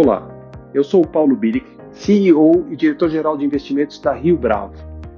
Olá, 0.00 0.28
eu 0.72 0.84
sou 0.84 1.02
o 1.02 1.06
Paulo 1.08 1.34
Bilic, 1.34 1.66
CEO 1.90 2.64
e 2.70 2.76
diretor-geral 2.76 3.36
de 3.36 3.44
investimentos 3.44 4.00
da 4.00 4.12
Rio 4.12 4.36
Bravo. 4.36 4.72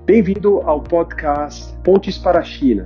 Bem-vindo 0.07 0.63
ao 0.63 0.81
podcast 0.81 1.77
Pontes 1.85 2.17
para 2.17 2.39
a 2.39 2.43
China. 2.43 2.85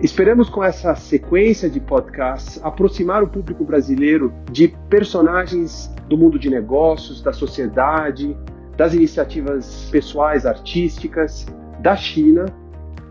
Esperamos 0.00 0.48
com 0.48 0.62
essa 0.62 0.94
sequência 0.94 1.68
de 1.68 1.80
podcasts 1.80 2.64
aproximar 2.64 3.24
o 3.24 3.28
público 3.28 3.64
brasileiro 3.64 4.32
de 4.52 4.68
personagens 4.88 5.92
do 6.08 6.16
mundo 6.16 6.38
de 6.38 6.48
negócios, 6.48 7.20
da 7.20 7.32
sociedade, 7.32 8.36
das 8.76 8.94
iniciativas 8.94 9.88
pessoais 9.90 10.46
artísticas, 10.46 11.44
da 11.80 11.96
China 11.96 12.46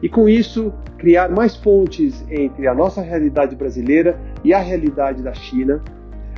e 0.02 0.08
com 0.08 0.30
isso 0.30 0.72
criar 0.98 1.30
mais 1.30 1.58
pontes 1.58 2.26
entre 2.32 2.66
a 2.66 2.74
nossa 2.74 3.02
realidade 3.02 3.58
brasileira 3.58 4.18
e 4.42 4.54
a 4.54 4.60
realidade 4.60 5.22
da 5.22 5.34
China. 5.34 5.84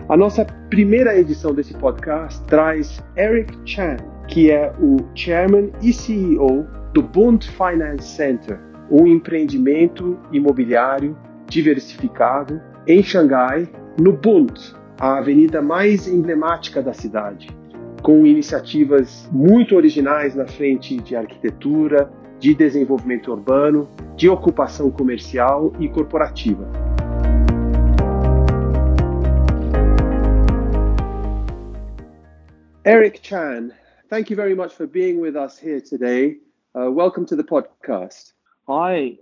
A 0.10 0.18
nossa 0.18 0.46
primeira 0.70 1.18
edição 1.18 1.54
desse 1.54 1.74
podcast 1.76 2.44
traz 2.44 3.02
Eric 3.16 3.58
Chan, 3.64 3.96
que 4.28 4.52
é 4.52 4.74
o 4.78 4.98
Chairman 5.16 5.72
e 5.82 5.94
CEO 5.94 6.68
do 6.94 7.02
Bund 7.02 7.50
Finance 7.50 8.10
Center, 8.10 8.60
um 8.92 9.08
empreendimento 9.08 10.20
imobiliário 10.34 11.18
diversificado 11.48 12.62
em 12.86 13.02
Xangai, 13.02 13.70
no 13.98 14.12
Bund, 14.12 14.76
a 15.00 15.20
avenida 15.20 15.62
mais 15.62 16.06
emblemática 16.06 16.82
da 16.82 16.92
cidade, 16.92 17.48
com 18.02 18.26
iniciativas 18.26 19.30
muito 19.32 19.74
originais 19.74 20.36
na 20.36 20.46
frente 20.46 20.98
de 20.98 21.16
arquitetura, 21.16 22.12
de 22.40 22.54
desenvolvimento 22.54 23.32
urbano, 23.32 23.88
de 24.18 24.28
ocupação 24.28 24.92
comercial 24.92 25.72
e 25.80 25.88
corporativa. 25.88 26.68
Eric 32.86 33.22
Chan, 33.22 33.74
thank 34.10 34.30
you 34.30 34.36
very 34.36 34.54
much 34.54 34.74
for 34.74 34.86
being 34.86 35.22
with 35.22 35.38
us 35.38 35.58
here 35.58 35.80
today. 35.80 36.36
Uh, 36.78 36.92
welcome 36.92 37.26
to 37.28 37.34
the 37.34 37.44
podcast. 37.44 38.34
Hi, 38.68 39.18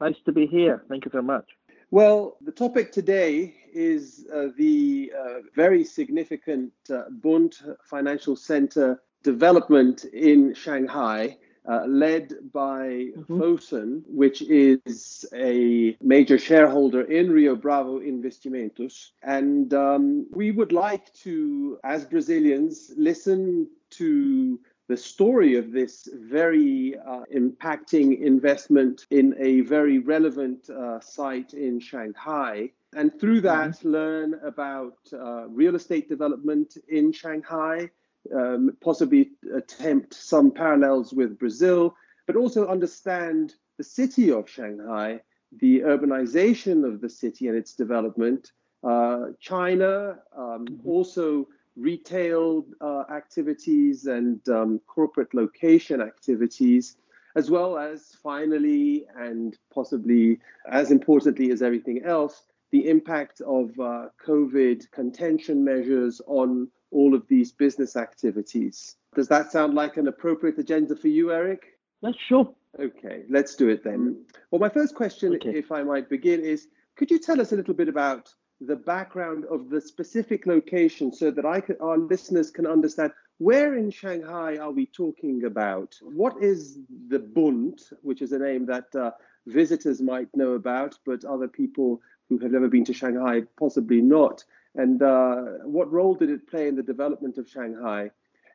nice 0.00 0.14
to 0.24 0.30
be 0.30 0.46
here. 0.46 0.84
Thank 0.88 1.04
you 1.04 1.10
very 1.10 1.24
much. 1.24 1.44
Well, 1.90 2.36
the 2.42 2.52
topic 2.52 2.92
today 2.92 3.56
is 3.74 4.24
uh, 4.32 4.50
the 4.56 5.12
uh, 5.18 5.38
very 5.56 5.82
significant 5.82 6.72
uh, 6.90 7.10
Bund 7.10 7.56
Financial 7.82 8.36
Center 8.36 9.02
development 9.24 10.04
in 10.04 10.54
Shanghai 10.54 11.38
uh, 11.68 11.84
led 11.86 12.34
by 12.52 13.10
mm-hmm. 13.16 13.40
Fosun, 13.40 14.02
which 14.06 14.42
is 14.42 15.24
a 15.34 15.96
major 16.02 16.38
shareholder 16.38 17.02
in 17.02 17.30
Rio 17.30 17.54
Bravo 17.54 18.00
Investimentos. 18.00 19.10
And 19.22 19.72
um, 19.74 20.26
we 20.32 20.50
would 20.50 20.72
like 20.72 21.12
to, 21.14 21.78
as 21.84 22.04
Brazilians, 22.04 22.92
listen 22.96 23.68
to 23.90 24.58
the 24.88 24.96
story 24.96 25.56
of 25.56 25.72
this 25.72 26.08
very 26.12 26.96
uh, 26.98 27.22
impacting 27.34 28.20
investment 28.20 29.06
in 29.10 29.34
a 29.38 29.60
very 29.60 29.98
relevant 29.98 30.68
uh, 30.68 31.00
site 31.00 31.54
in 31.54 31.78
Shanghai. 31.78 32.70
And 32.94 33.18
through 33.18 33.40
that, 33.42 33.70
mm-hmm. 33.70 33.88
learn 33.88 34.40
about 34.44 34.98
uh, 35.12 35.48
real 35.48 35.76
estate 35.76 36.08
development 36.08 36.76
in 36.88 37.12
Shanghai, 37.12 37.90
um, 38.34 38.76
possibly 38.80 39.30
attempt 39.54 40.14
some 40.14 40.50
parallels 40.50 41.12
with 41.12 41.38
Brazil, 41.38 41.94
but 42.26 42.36
also 42.36 42.66
understand 42.66 43.54
the 43.78 43.84
city 43.84 44.30
of 44.30 44.48
Shanghai, 44.48 45.20
the 45.60 45.80
urbanization 45.80 46.86
of 46.86 47.00
the 47.00 47.08
city 47.08 47.48
and 47.48 47.56
its 47.56 47.74
development, 47.74 48.52
uh, 48.84 49.26
China, 49.40 50.18
um, 50.36 50.66
mm-hmm. 50.66 50.88
also 50.88 51.46
retail 51.76 52.66
uh, 52.80 53.04
activities 53.10 54.06
and 54.06 54.46
um, 54.48 54.80
corporate 54.86 55.34
location 55.34 56.00
activities, 56.00 56.96
as 57.34 57.50
well 57.50 57.78
as 57.78 58.16
finally 58.22 59.06
and 59.16 59.58
possibly 59.72 60.38
as 60.70 60.90
importantly 60.90 61.50
as 61.50 61.62
everything 61.62 62.02
else, 62.04 62.42
the 62.72 62.88
impact 62.88 63.40
of 63.42 63.78
uh, 63.78 64.08
COVID 64.24 64.90
contention 64.90 65.64
measures 65.64 66.20
on 66.26 66.68
all 66.92 67.14
of 67.14 67.26
these 67.28 67.52
business 67.52 67.96
activities. 67.96 68.96
Does 69.14 69.28
that 69.28 69.50
sound 69.50 69.74
like 69.74 69.96
an 69.96 70.08
appropriate 70.08 70.58
agenda 70.58 70.94
for 70.96 71.08
you, 71.08 71.32
Eric? 71.32 71.78
That's 72.02 72.18
sure. 72.28 72.52
Okay, 72.78 73.24
let's 73.28 73.54
do 73.54 73.68
it 73.68 73.84
then. 73.84 74.24
Well, 74.50 74.60
my 74.60 74.68
first 74.68 74.94
question, 74.94 75.34
okay. 75.34 75.50
if 75.50 75.70
I 75.70 75.82
might 75.82 76.08
begin, 76.08 76.40
is 76.40 76.68
could 76.96 77.10
you 77.10 77.18
tell 77.18 77.40
us 77.40 77.52
a 77.52 77.56
little 77.56 77.74
bit 77.74 77.88
about 77.88 78.32
the 78.60 78.76
background 78.76 79.44
of 79.50 79.70
the 79.70 79.80
specific 79.80 80.46
location 80.46 81.12
so 81.12 81.30
that 81.30 81.44
I 81.44 81.60
can, 81.60 81.76
our 81.80 81.98
listeners 81.98 82.50
can 82.50 82.66
understand 82.66 83.12
where 83.38 83.76
in 83.76 83.90
Shanghai 83.90 84.56
are 84.58 84.70
we 84.70 84.86
talking 84.86 85.44
about? 85.44 85.98
What 86.00 86.42
is 86.42 86.78
the 87.08 87.18
Bund, 87.18 87.80
which 88.02 88.22
is 88.22 88.32
a 88.32 88.38
name 88.38 88.66
that 88.66 88.94
uh, 88.94 89.10
visitors 89.46 90.00
might 90.00 90.28
know 90.34 90.52
about, 90.52 90.96
but 91.04 91.24
other 91.24 91.48
people 91.48 92.00
who 92.28 92.38
have 92.38 92.52
never 92.52 92.68
been 92.68 92.84
to 92.84 92.94
Shanghai 92.94 93.42
possibly 93.58 94.00
not? 94.00 94.44
And 94.74 95.02
uh, 95.02 95.34
what 95.64 95.92
role 95.92 96.14
did 96.14 96.30
it 96.30 96.48
play 96.48 96.68
in 96.68 96.76
the 96.76 96.82
development 96.82 97.38
of 97.38 97.48
Shanghai? 97.48 98.10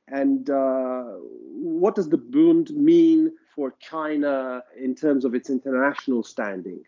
And 0.08 0.50
uh, 0.50 1.04
what 1.52 1.96
does 1.96 2.10
the 2.10 2.18
Bund 2.18 2.70
mean 2.72 3.34
for 3.54 3.76
China 3.80 4.64
in 4.82 4.96
terms 4.96 5.26
of 5.26 5.36
its 5.36 5.50
international 5.50 6.24
standing? 6.24 6.82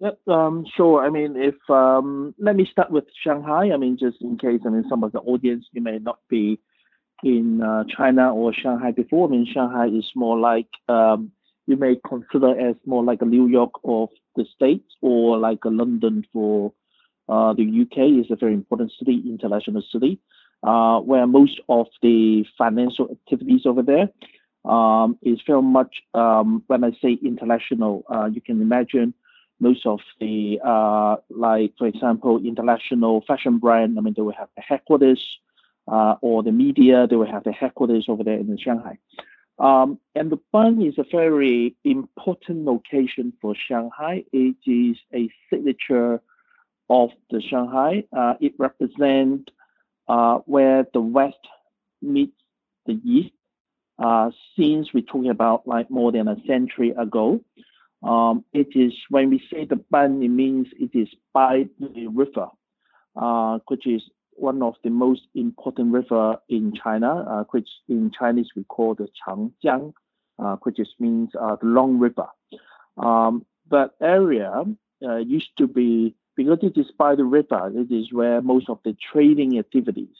Yep, 0.00 0.18
um, 0.26 0.64
sure. 0.74 1.04
I 1.04 1.10
mean, 1.10 1.36
if 1.36 1.54
um, 1.70 2.34
let 2.38 2.56
me 2.56 2.66
start 2.70 2.90
with 2.90 3.04
Shanghai. 3.22 3.70
I 3.72 3.76
mean, 3.76 3.98
just 3.98 4.20
in 4.20 4.36
case, 4.36 4.60
I 4.66 4.70
mean, 4.70 4.84
some 4.88 5.04
of 5.04 5.12
the 5.12 5.20
audience 5.20 5.66
you 5.72 5.80
may 5.80 5.98
not 5.98 6.18
be 6.28 6.58
in 7.22 7.62
uh, 7.62 7.84
China 7.96 8.34
or 8.34 8.52
Shanghai 8.52 8.90
before. 8.90 9.28
I 9.28 9.30
mean, 9.30 9.46
Shanghai 9.46 9.86
is 9.86 10.10
more 10.16 10.38
like 10.38 10.66
um, 10.88 11.30
you 11.66 11.76
may 11.76 11.96
consider 12.08 12.58
as 12.58 12.74
more 12.84 13.04
like 13.04 13.22
a 13.22 13.26
New 13.26 13.46
York 13.46 13.72
of 13.84 14.08
the 14.34 14.44
states 14.54 14.92
or 15.00 15.38
like 15.38 15.64
a 15.64 15.68
London 15.68 16.26
for 16.32 16.72
uh, 17.32 17.52
the 17.54 17.66
UK 17.82 17.96
is 18.20 18.30
a 18.30 18.36
very 18.36 18.52
important 18.52 18.92
city, 18.98 19.22
international 19.26 19.82
city, 19.90 20.18
uh, 20.62 20.98
where 21.00 21.26
most 21.26 21.60
of 21.68 21.86
the 22.02 22.44
financial 22.58 23.08
activities 23.10 23.62
over 23.64 23.82
there 23.82 24.08
um, 24.64 25.18
is 25.22 25.38
very 25.46 25.62
much, 25.62 25.94
um, 26.12 26.62
when 26.66 26.84
I 26.84 26.90
say 27.02 27.18
international, 27.24 28.04
uh, 28.14 28.26
you 28.26 28.42
can 28.42 28.60
imagine 28.60 29.14
most 29.60 29.86
of 29.86 30.00
the, 30.20 30.60
uh, 30.62 31.16
like, 31.30 31.72
for 31.78 31.86
example, 31.86 32.38
international 32.44 33.22
fashion 33.26 33.58
brand, 33.58 33.96
I 33.98 34.02
mean, 34.02 34.14
they 34.14 34.22
will 34.22 34.40
have 34.42 34.50
the 34.56 34.62
headquarters, 34.62 35.22
uh, 35.88 36.16
or 36.20 36.42
the 36.42 36.52
media, 36.52 37.06
they 37.08 37.16
will 37.16 37.32
have 37.36 37.44
the 37.44 37.52
headquarters 37.52 38.06
over 38.08 38.22
there 38.22 38.38
in 38.38 38.58
Shanghai. 38.58 38.98
Um, 39.58 39.98
and 40.14 40.30
the 40.30 40.40
Bund 40.52 40.84
is 40.86 40.98
a 40.98 41.06
very 41.10 41.76
important 41.84 42.64
location 42.64 43.32
for 43.40 43.54
Shanghai. 43.54 44.24
It 44.32 44.56
is 44.66 44.96
a 45.14 45.30
signature 45.48 46.20
of 46.92 47.10
the 47.30 47.40
Shanghai. 47.40 48.04
Uh, 48.14 48.34
it 48.38 48.52
represents 48.58 49.50
uh, 50.08 50.38
where 50.44 50.86
the 50.92 51.00
West 51.00 51.44
meets 52.02 52.36
the 52.84 53.00
East. 53.02 53.32
Uh, 53.98 54.30
since 54.58 54.92
we're 54.92 55.02
talking 55.02 55.30
about 55.30 55.66
like 55.66 55.90
more 55.90 56.12
than 56.12 56.28
a 56.28 56.36
century 56.46 56.90
ago, 56.90 57.40
um, 58.02 58.44
it 58.52 58.68
is 58.74 58.92
when 59.08 59.30
we 59.30 59.42
say 59.50 59.64
the 59.64 59.76
Bund, 59.76 60.22
it 60.22 60.28
means 60.28 60.66
it 60.78 60.90
is 60.92 61.08
by 61.32 61.66
the 61.80 62.08
river, 62.08 62.48
uh, 63.16 63.58
which 63.68 63.86
is 63.86 64.02
one 64.32 64.62
of 64.62 64.74
the 64.84 64.90
most 64.90 65.22
important 65.34 65.92
river 65.92 66.36
in 66.48 66.74
China, 66.74 67.24
uh, 67.28 67.44
which 67.52 67.68
in 67.88 68.10
Chinese 68.10 68.48
we 68.54 68.64
call 68.64 68.94
the 68.94 69.08
Changjiang, 69.20 69.94
uh, 70.38 70.56
which 70.64 70.78
is 70.78 70.88
means 70.98 71.30
the 71.32 71.58
long 71.62 71.98
river. 71.98 72.26
Um, 72.98 73.46
that 73.70 73.92
area 74.00 74.64
used 75.24 75.56
to 75.58 75.66
be 75.66 76.14
because 76.36 76.58
it 76.62 76.78
is 76.78 76.86
by 76.98 77.14
the 77.14 77.24
river, 77.24 77.70
it 77.74 77.92
is 77.92 78.12
where 78.12 78.40
most 78.40 78.68
of 78.68 78.78
the 78.84 78.96
trading 79.12 79.58
activities 79.58 80.16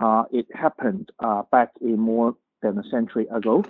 uh, 0.00 0.24
it 0.30 0.46
happened 0.54 1.10
uh, 1.20 1.42
back 1.50 1.70
in 1.80 1.98
more 1.98 2.36
than 2.62 2.78
a 2.78 2.82
century 2.90 3.26
ago. 3.34 3.64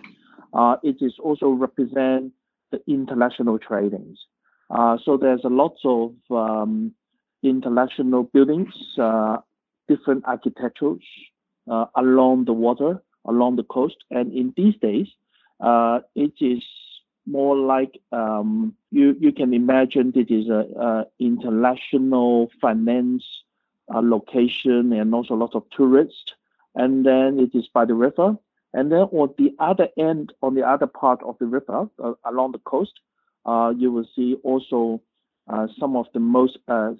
Uh, 0.53 0.77
it 0.83 0.97
is 1.01 1.15
also 1.23 1.49
represent 1.49 2.33
the 2.71 2.81
international 2.87 3.59
tradings. 3.59 4.17
Uh, 4.71 4.97
so 5.05 5.17
there's 5.17 5.43
a 5.45 5.49
lot 5.49 5.77
of 5.85 6.15
um, 6.31 6.93
international 7.43 8.25
buildings, 8.25 8.73
uh, 9.01 9.39
different 9.89 10.25
architectures 10.27 11.03
uh, 11.71 11.87
along 11.97 12.45
the 12.45 12.53
water, 12.53 13.03
along 13.27 13.57
the 13.57 13.65
coast, 13.65 13.97
and 14.11 14.33
in 14.33 14.53
these 14.57 14.75
days, 14.81 15.07
it 16.15 16.33
is 16.41 16.63
more 17.31 17.57
like 17.57 18.01
um, 18.13 18.75
you 18.91 19.17
you 19.21 19.33
can 19.33 19.55
imagine 19.55 20.13
it 20.15 20.31
is 20.31 20.49
a, 20.49 20.67
a 20.89 21.07
international 21.19 22.51
finance 22.61 23.25
uh, 23.95 24.01
location 24.03 24.93
and 24.93 25.15
also 25.15 25.35
a 25.35 25.43
lot 25.45 25.55
of 25.55 25.65
tourists, 25.71 26.35
and 26.75 27.07
then 27.07 27.39
it 27.39 27.55
is 27.55 27.69
by 27.73 27.85
the 27.85 27.95
river, 27.95 28.37
and 28.73 28.91
then 28.93 29.01
on 29.13 29.35
the 29.39 29.55
other 29.59 29.89
end, 29.99 30.33
on 30.43 30.55
the 30.55 30.67
other 30.67 30.87
part 30.87 31.23
of 31.23 31.37
the 31.39 31.47
river 31.47 31.89
uh, 32.03 32.13
along 32.25 32.53
the 32.53 32.59
coast, 32.59 33.01
uh, 33.47 33.73
you 33.77 33.93
will 33.93 34.09
see 34.15 34.37
also 34.43 35.01
uh, 35.49 35.67
some 35.79 35.97
of 35.97 36.07
the 36.15 36.21
most 36.21 36.59
uh, 36.69 36.93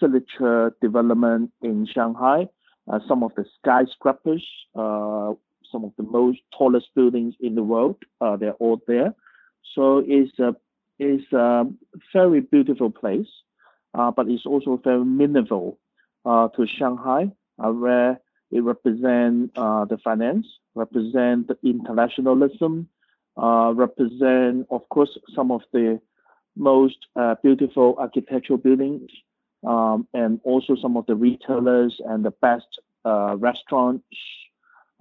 signature 0.00 0.74
development 0.80 1.50
in 1.62 1.86
Shanghai, 1.86 2.48
uh, 2.90 2.98
some 3.08 3.22
of 3.22 3.32
the 3.36 3.44
skyscrapers, 3.58 4.44
some 4.74 5.84
of 5.84 5.92
the 5.96 6.04
most 6.04 6.38
tallest 6.56 6.88
buildings 6.94 7.34
in 7.40 7.54
the 7.54 7.62
world. 7.62 7.96
They're 8.20 8.52
all 8.52 8.80
there. 8.86 9.14
So 9.74 10.02
it's 10.06 10.38
a 10.38 10.54
it's 10.98 11.30
a 11.32 11.66
very 12.12 12.40
beautiful 12.40 12.90
place, 12.90 13.28
uh, 13.94 14.10
but 14.10 14.28
it's 14.28 14.46
also 14.46 14.80
very 14.82 15.04
meaningful 15.04 15.78
uh, 16.24 16.48
to 16.56 16.66
Shanghai, 16.66 17.30
uh, 17.62 17.70
where 17.70 18.20
it 18.50 18.62
represents 18.62 19.52
the 19.54 19.98
finance, 20.02 20.46
represent 20.74 21.48
the 21.48 21.58
internationalism, 21.62 22.88
represent 23.36 24.66
of 24.70 24.88
course 24.88 25.18
some 25.34 25.50
of 25.50 25.62
the 25.72 26.00
most 26.56 27.06
beautiful 27.42 27.96
architectural 27.98 28.58
buildings 28.58 29.10
um, 29.66 30.06
and 30.14 30.40
also 30.44 30.76
some 30.76 30.96
of 30.96 31.06
the 31.06 31.14
retailers 31.14 32.00
and 32.04 32.24
the 32.24 32.30
best 32.30 32.66
uh, 33.04 33.36
restaurants 33.36 34.04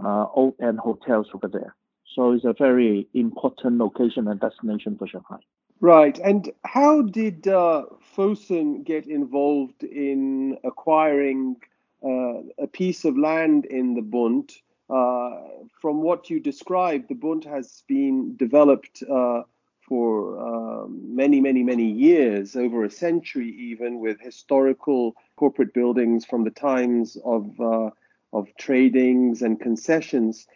uh, 0.03 0.25
and 0.59 0.79
hotels 0.79 1.27
over 1.33 1.47
there. 1.47 1.75
So 2.15 2.31
it's 2.31 2.45
a 2.45 2.53
very 2.53 3.07
important 3.13 3.77
location 3.77 4.29
and 4.29 4.39
destination 4.39 4.97
for 4.97 5.05
Shanghai. 5.05 5.39
Right. 5.81 6.17
And 6.19 6.49
how 6.63 7.01
did 7.01 7.47
uh, 7.47 7.83
Fosun 8.15 8.85
get 8.85 9.05
involved 9.07 9.83
in 9.83 10.57
acquiring 10.63 11.57
uh, 12.01 12.37
a 12.57 12.67
piece 12.71 13.03
of 13.03 13.17
land 13.17 13.65
in 13.65 13.93
the 13.95 14.01
Bund? 14.01 14.49
Uh, 14.89 15.41
from 15.81 16.01
what 16.01 16.29
you 16.29 16.39
described, 16.39 17.09
the 17.09 17.15
Bund 17.15 17.43
has 17.43 17.83
been 17.87 18.37
developed 18.37 19.03
uh, 19.03 19.41
for 19.81 20.39
um, 20.39 21.15
many, 21.15 21.41
many, 21.41 21.63
many 21.63 21.91
years, 21.91 22.55
over 22.55 22.85
a 22.85 22.89
century 22.89 23.49
even, 23.49 23.99
with 23.99 24.19
historical 24.21 25.15
corporate 25.35 25.73
buildings 25.73 26.23
from 26.23 26.43
the 26.45 26.51
times 26.51 27.17
of 27.25 27.59
uh, 27.59 27.89
of 28.31 28.47
tradings 28.59 29.41
and 29.41 29.59
concessions. 29.59 30.47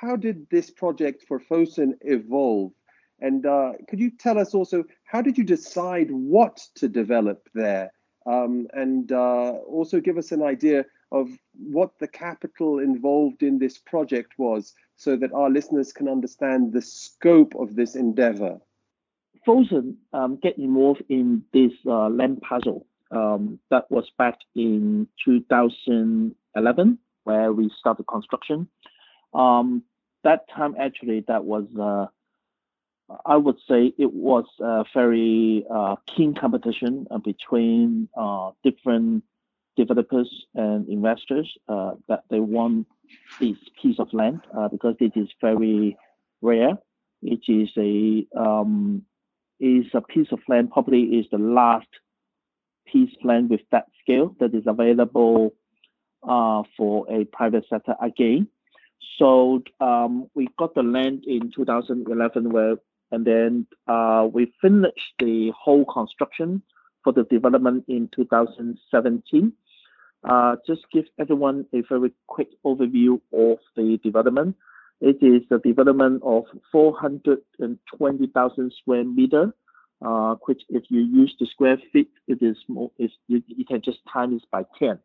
How 0.00 0.16
did 0.16 0.46
this 0.50 0.70
project 0.70 1.24
for 1.26 1.40
Fosun 1.40 1.94
evolve? 2.02 2.72
And 3.20 3.46
uh, 3.46 3.72
could 3.88 3.98
you 3.98 4.10
tell 4.10 4.38
us 4.38 4.54
also 4.54 4.84
how 5.04 5.22
did 5.22 5.38
you 5.38 5.44
decide 5.44 6.10
what 6.10 6.56
to 6.74 6.88
develop 6.88 7.48
there? 7.54 7.92
Um, 8.26 8.66
and 8.74 9.10
uh, 9.10 9.52
also 9.68 10.00
give 10.00 10.18
us 10.18 10.32
an 10.32 10.42
idea 10.42 10.84
of 11.12 11.30
what 11.54 11.98
the 11.98 12.08
capital 12.08 12.80
involved 12.80 13.42
in 13.42 13.58
this 13.58 13.78
project 13.78 14.32
was 14.36 14.74
so 14.96 15.16
that 15.16 15.32
our 15.32 15.48
listeners 15.48 15.92
can 15.92 16.08
understand 16.08 16.72
the 16.72 16.82
scope 16.82 17.54
of 17.54 17.76
this 17.76 17.94
endeavor. 17.94 18.58
Fosun 19.46 19.94
um, 20.12 20.36
get 20.42 20.58
involved 20.58 21.04
in 21.08 21.42
this 21.52 21.72
uh, 21.86 22.08
land 22.08 22.42
puzzle 22.42 22.86
um, 23.12 23.58
that 23.70 23.90
was 23.90 24.10
back 24.18 24.38
in 24.54 25.06
2011 25.24 26.98
where 27.24 27.52
we 27.52 27.70
started 27.78 28.06
construction. 28.06 28.68
Um, 29.36 29.82
that 30.24 30.48
time 30.48 30.74
actually 30.78 31.24
that 31.28 31.44
was 31.44 31.66
uh, 31.80 32.06
I 33.24 33.36
would 33.36 33.58
say 33.68 33.92
it 33.98 34.12
was 34.12 34.46
a 34.60 34.84
very 34.92 35.64
uh, 35.72 35.96
keen 36.06 36.34
competition 36.34 37.06
uh, 37.10 37.18
between 37.18 38.08
uh, 38.16 38.50
different 38.64 39.24
developers 39.76 40.28
and 40.54 40.88
investors 40.88 41.52
uh, 41.68 41.92
that 42.08 42.24
they 42.30 42.40
want 42.40 42.86
this 43.38 43.56
piece 43.80 43.98
of 43.98 44.12
land 44.12 44.40
uh, 44.56 44.68
because 44.68 44.96
it 45.00 45.12
is 45.14 45.28
very 45.40 45.96
rare. 46.40 46.78
It 47.22 47.40
is 47.48 47.70
a 47.76 48.26
um, 48.38 49.02
is 49.60 49.86
a 49.94 50.00
piece 50.00 50.28
of 50.32 50.40
land 50.48 50.70
probably 50.70 51.02
is 51.02 51.26
the 51.30 51.38
last 51.38 51.88
piece 52.86 53.10
of 53.18 53.24
land 53.24 53.50
with 53.50 53.62
that 53.70 53.86
scale 54.00 54.34
that 54.40 54.54
is 54.54 54.64
available 54.66 55.54
uh, 56.28 56.62
for 56.76 57.10
a 57.10 57.24
private 57.24 57.64
sector 57.70 57.94
again. 58.02 58.48
So 59.18 59.62
um, 59.80 60.28
we 60.34 60.48
got 60.58 60.74
the 60.74 60.82
land 60.82 61.24
in 61.26 61.50
2011 61.54 62.52
where 62.52 62.76
and 63.12 63.24
then 63.24 63.66
uh, 63.86 64.26
we 64.32 64.52
finished 64.60 65.14
the 65.18 65.52
whole 65.58 65.84
construction 65.84 66.62
for 67.04 67.12
the 67.12 67.22
development 67.24 67.84
in 67.88 68.08
2017. 68.14 69.52
Uh, 70.28 70.56
just 70.66 70.82
give 70.92 71.04
everyone 71.20 71.64
a 71.72 71.82
very 71.88 72.12
quick 72.26 72.48
overview 72.64 73.20
of 73.32 73.58
the 73.76 73.98
development. 74.02 74.56
It 75.00 75.22
is 75.22 75.42
a 75.52 75.58
development 75.58 76.22
of 76.24 76.44
420,000 76.72 78.72
square 78.80 79.04
meter, 79.04 79.54
uh, 80.04 80.34
which 80.46 80.62
if 80.68 80.82
you 80.88 81.00
use 81.00 81.32
the 81.38 81.46
square 81.46 81.78
feet, 81.92 82.10
it 82.26 82.42
is 82.42 82.56
more, 82.66 82.90
you, 82.98 83.42
you 83.46 83.64
can 83.64 83.82
just 83.82 83.98
times 84.12 84.42
by 84.50 84.64
10. 84.78 84.98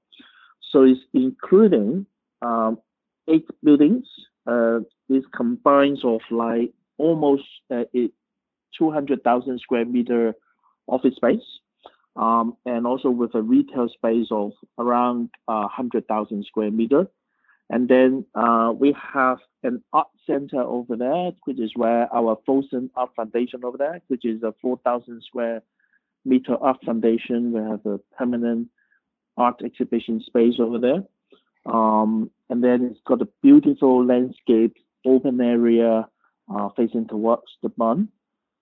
So 0.71 0.83
it's 0.83 1.01
including 1.13 2.07
um, 2.41 2.79
eight 3.31 3.47
buildings. 3.63 4.05
Uh, 4.45 4.79
this 5.09 5.23
combines 5.35 6.03
of 6.03 6.21
like 6.31 6.73
almost 6.97 7.43
uh, 7.73 7.83
200,000 8.77 9.59
square 9.59 9.85
meter 9.85 10.33
office 10.87 11.15
space 11.15 11.41
um, 12.15 12.57
and 12.65 12.85
also 12.85 13.09
with 13.09 13.33
a 13.35 13.41
retail 13.41 13.87
space 13.89 14.27
of 14.31 14.51
around 14.77 15.29
uh, 15.47 15.67
100,000 15.75 16.45
square 16.45 16.71
meter. 16.71 17.07
And 17.69 17.87
then 17.87 18.25
uh, 18.35 18.73
we 18.77 18.93
have 19.13 19.37
an 19.63 19.81
art 19.93 20.09
center 20.27 20.61
over 20.61 20.97
there, 20.97 21.31
which 21.45 21.59
is 21.59 21.71
where 21.75 22.13
our 22.13 22.37
Fosun 22.47 22.89
Art 22.95 23.11
Foundation 23.15 23.63
over 23.63 23.77
there, 23.77 24.01
which 24.07 24.25
is 24.25 24.43
a 24.43 24.53
4,000 24.61 25.23
square 25.25 25.61
meter 26.25 26.57
art 26.59 26.79
foundation. 26.85 27.53
We 27.53 27.61
have 27.61 27.85
a 27.85 27.99
permanent 28.17 28.67
art 29.37 29.61
exhibition 29.63 30.21
space 30.25 30.55
over 30.59 30.79
there. 30.79 31.03
Um, 31.65 32.29
and 32.51 32.61
then 32.61 32.83
it's 32.91 32.99
got 33.07 33.21
a 33.21 33.29
beautiful 33.41 34.05
landscape, 34.05 34.75
open 35.05 35.39
area 35.39 36.05
uh, 36.53 36.69
facing 36.75 37.07
towards 37.07 37.43
the 37.63 37.69
Bund. 37.69 38.09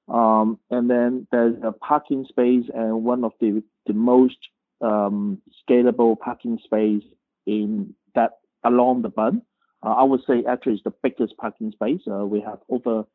Um, 0.07 0.59
and 0.69 0.89
then 0.89 1.27
there's 1.31 1.55
a 1.63 1.71
parking 1.71 2.25
space 2.29 2.65
and 2.73 3.03
one 3.03 3.23
of 3.23 3.31
the, 3.41 3.63
the 3.87 3.93
most 3.93 4.37
um, 4.79 5.41
scalable 5.67 6.17
parking 6.19 6.59
space 6.63 7.03
in 7.47 7.95
that 8.13 8.37
along 8.63 9.01
the 9.01 9.09
Bund. 9.09 9.41
Uh, 9.83 9.93
I 9.93 10.03
would 10.03 10.21
say 10.27 10.43
actually 10.47 10.73
it's 10.73 10.83
the 10.83 10.93
biggest 11.01 11.35
parking 11.37 11.71
space. 11.71 12.01
Uh, 12.07 12.27
we 12.27 12.41
have 12.41 12.59
over 12.69 13.05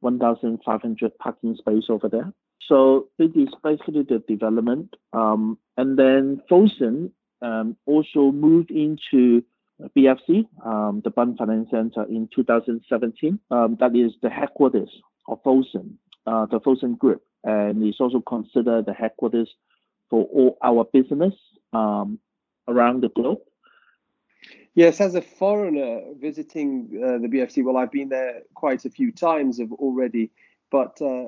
1,500 0.00 1.18
parking 1.18 1.54
space 1.56 1.84
over 1.88 2.08
there. 2.08 2.32
So 2.68 3.08
it 3.20 3.36
is 3.36 3.48
basically 3.62 4.02
the 4.02 4.24
development. 4.26 4.96
Um, 5.12 5.58
and 5.76 5.96
then 5.96 6.42
Fosun 6.50 7.12
um, 7.42 7.76
also 7.86 8.32
moved 8.32 8.72
into 8.72 9.44
BFC, 9.96 10.46
um, 10.64 11.02
the 11.04 11.10
Bund 11.10 11.36
Finance 11.38 11.68
Center 11.70 12.04
in 12.04 12.28
2017. 12.34 13.38
Um, 13.50 13.76
that 13.80 13.94
is 13.94 14.12
the 14.22 14.30
headquarters 14.30 14.90
of 15.28 15.42
Fosun 15.42 15.96
uh, 16.26 16.46
the 16.46 16.60
Fosun 16.60 16.98
Group, 16.98 17.22
and 17.44 17.82
it's 17.84 18.00
also 18.00 18.20
considered 18.20 18.86
the 18.86 18.92
headquarters 18.92 19.48
for 20.10 20.24
all 20.24 20.58
our 20.62 20.84
business 20.92 21.34
um, 21.72 22.18
around 22.68 23.02
the 23.02 23.08
globe. 23.10 23.38
Yes, 24.74 25.00
as 25.00 25.14
a 25.14 25.22
foreigner 25.22 26.02
visiting 26.20 26.88
uh, 27.02 27.18
the 27.18 27.28
BFC, 27.28 27.64
well, 27.64 27.76
I've 27.76 27.92
been 27.92 28.10
there 28.10 28.42
quite 28.54 28.84
a 28.84 28.90
few 28.90 29.10
times 29.10 29.58
already, 29.60 30.30
but 30.70 31.00
uh, 31.00 31.26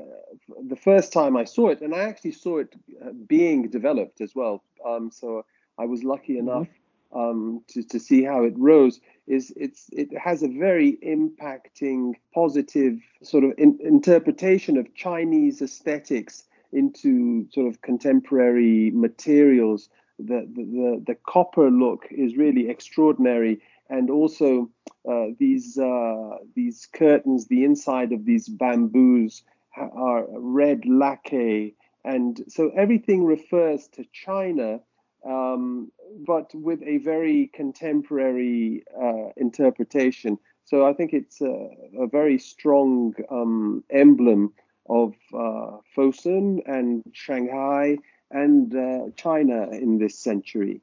the 0.68 0.76
first 0.76 1.12
time 1.12 1.36
I 1.36 1.44
saw 1.44 1.68
it, 1.68 1.80
and 1.80 1.94
I 1.94 2.00
actually 2.00 2.32
saw 2.32 2.58
it 2.58 2.74
uh, 3.02 3.10
being 3.26 3.68
developed 3.70 4.20
as 4.20 4.34
well. 4.34 4.62
Um, 4.86 5.10
so 5.10 5.44
I 5.78 5.86
was 5.86 6.04
lucky 6.04 6.34
mm-hmm. 6.34 6.48
enough 6.48 6.68
um, 7.14 7.62
to, 7.68 7.82
to 7.82 7.98
see 7.98 8.22
how 8.22 8.44
it 8.44 8.54
rose 8.56 9.00
is 9.26 9.52
it's 9.56 9.88
it 9.92 10.08
has 10.16 10.42
a 10.42 10.48
very 10.48 10.98
impacting 11.04 12.14
positive 12.34 12.98
sort 13.22 13.44
of 13.44 13.52
in, 13.58 13.78
interpretation 13.82 14.76
of 14.76 14.94
Chinese 14.94 15.60
aesthetics 15.62 16.44
into 16.72 17.46
sort 17.52 17.66
of 17.66 17.80
contemporary 17.82 18.90
materials. 18.90 19.88
The, 20.18 20.48
the, 20.52 20.64
the, 20.64 21.02
the 21.06 21.14
copper 21.14 21.70
look 21.70 22.06
is 22.10 22.36
really 22.36 22.68
extraordinary, 22.68 23.60
and 23.88 24.10
also 24.10 24.68
uh, 25.08 25.26
these 25.38 25.78
uh, 25.78 26.38
these 26.56 26.88
curtains, 26.92 27.46
the 27.46 27.64
inside 27.64 28.12
of 28.12 28.24
these 28.24 28.48
bamboos 28.48 29.42
are 29.76 30.26
red 30.30 30.84
lacquer, 30.86 31.68
and 32.04 32.42
so 32.48 32.70
everything 32.76 33.24
refers 33.24 33.86
to 33.88 34.04
China 34.12 34.80
um, 35.24 35.90
but 36.26 36.50
with 36.54 36.82
a 36.82 36.98
very 36.98 37.50
contemporary 37.54 38.84
uh, 39.00 39.30
interpretation. 39.36 40.38
So 40.64 40.86
I 40.86 40.92
think 40.92 41.12
it's 41.12 41.40
a, 41.40 41.70
a 41.98 42.06
very 42.06 42.38
strong 42.38 43.14
um, 43.30 43.84
emblem 43.90 44.52
of 44.88 45.14
uh, 45.34 45.78
Fosun 45.96 46.60
and 46.66 47.02
Shanghai 47.12 47.98
and 48.30 48.74
uh, 48.74 49.10
China 49.16 49.68
in 49.70 49.98
this 49.98 50.18
century. 50.18 50.80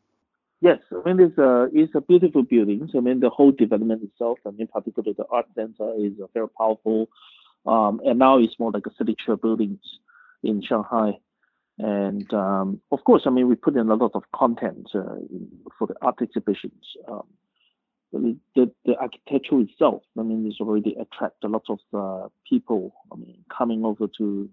Yes, 0.62 0.80
I 0.92 1.08
mean 1.08 1.20
it's 1.20 1.38
a 1.38 1.70
it's 1.74 1.94
a 1.96 2.01
beautiful 2.01 2.44
building. 2.44 2.89
So 2.92 2.98
I 2.98 3.01
mean 3.01 3.20
the 3.20 3.30
whole 3.30 3.51
development 3.51 4.04
itself, 4.04 4.39
and 4.46 4.60
in 4.60 4.68
particular 4.68 5.13
the 5.13 5.25
art 5.30 5.48
center, 5.54 5.94
is 5.98 6.13
very 6.34 6.50
powerful. 6.50 7.10
Um, 7.65 8.01
and 8.06 8.18
now 8.20 8.38
it's 8.38 8.58
more 8.60 8.72
like 8.72 8.88
a 8.88 8.94
signature 8.98 9.36
buildings 9.36 9.80
in 10.44 10.62
Shanghai. 10.62 11.20
And 11.77 12.32
um, 12.34 12.82
of 12.91 13.03
course, 13.03 13.24
I 13.25 13.29
mean, 13.29 13.50
we 13.50 13.55
put 13.55 13.75
in 13.75 13.89
a 13.89 13.96
lot 13.96 14.12
of 14.13 14.24
content 14.34 14.89
uh, 14.96 15.15
for 15.77 15.88
the 15.88 15.96
art 16.01 16.22
exhibitions. 16.22 16.84
Um, 17.08 17.24
the, 18.13 18.72
the, 18.86 18.96
architecture 18.96 19.60
itself, 19.60 20.03
I 20.17 20.22
mean, 20.22 20.48
is 20.48 20.58
already 20.62 20.96
attract 20.98 21.44
a 21.44 21.50
lot 21.50 21.65
of 21.67 21.79
uh, 21.94 22.29
people. 22.48 22.96
I 23.12 23.17
mean, 23.17 23.44
coming 23.55 23.84
over 23.84 24.08
to 24.17 24.50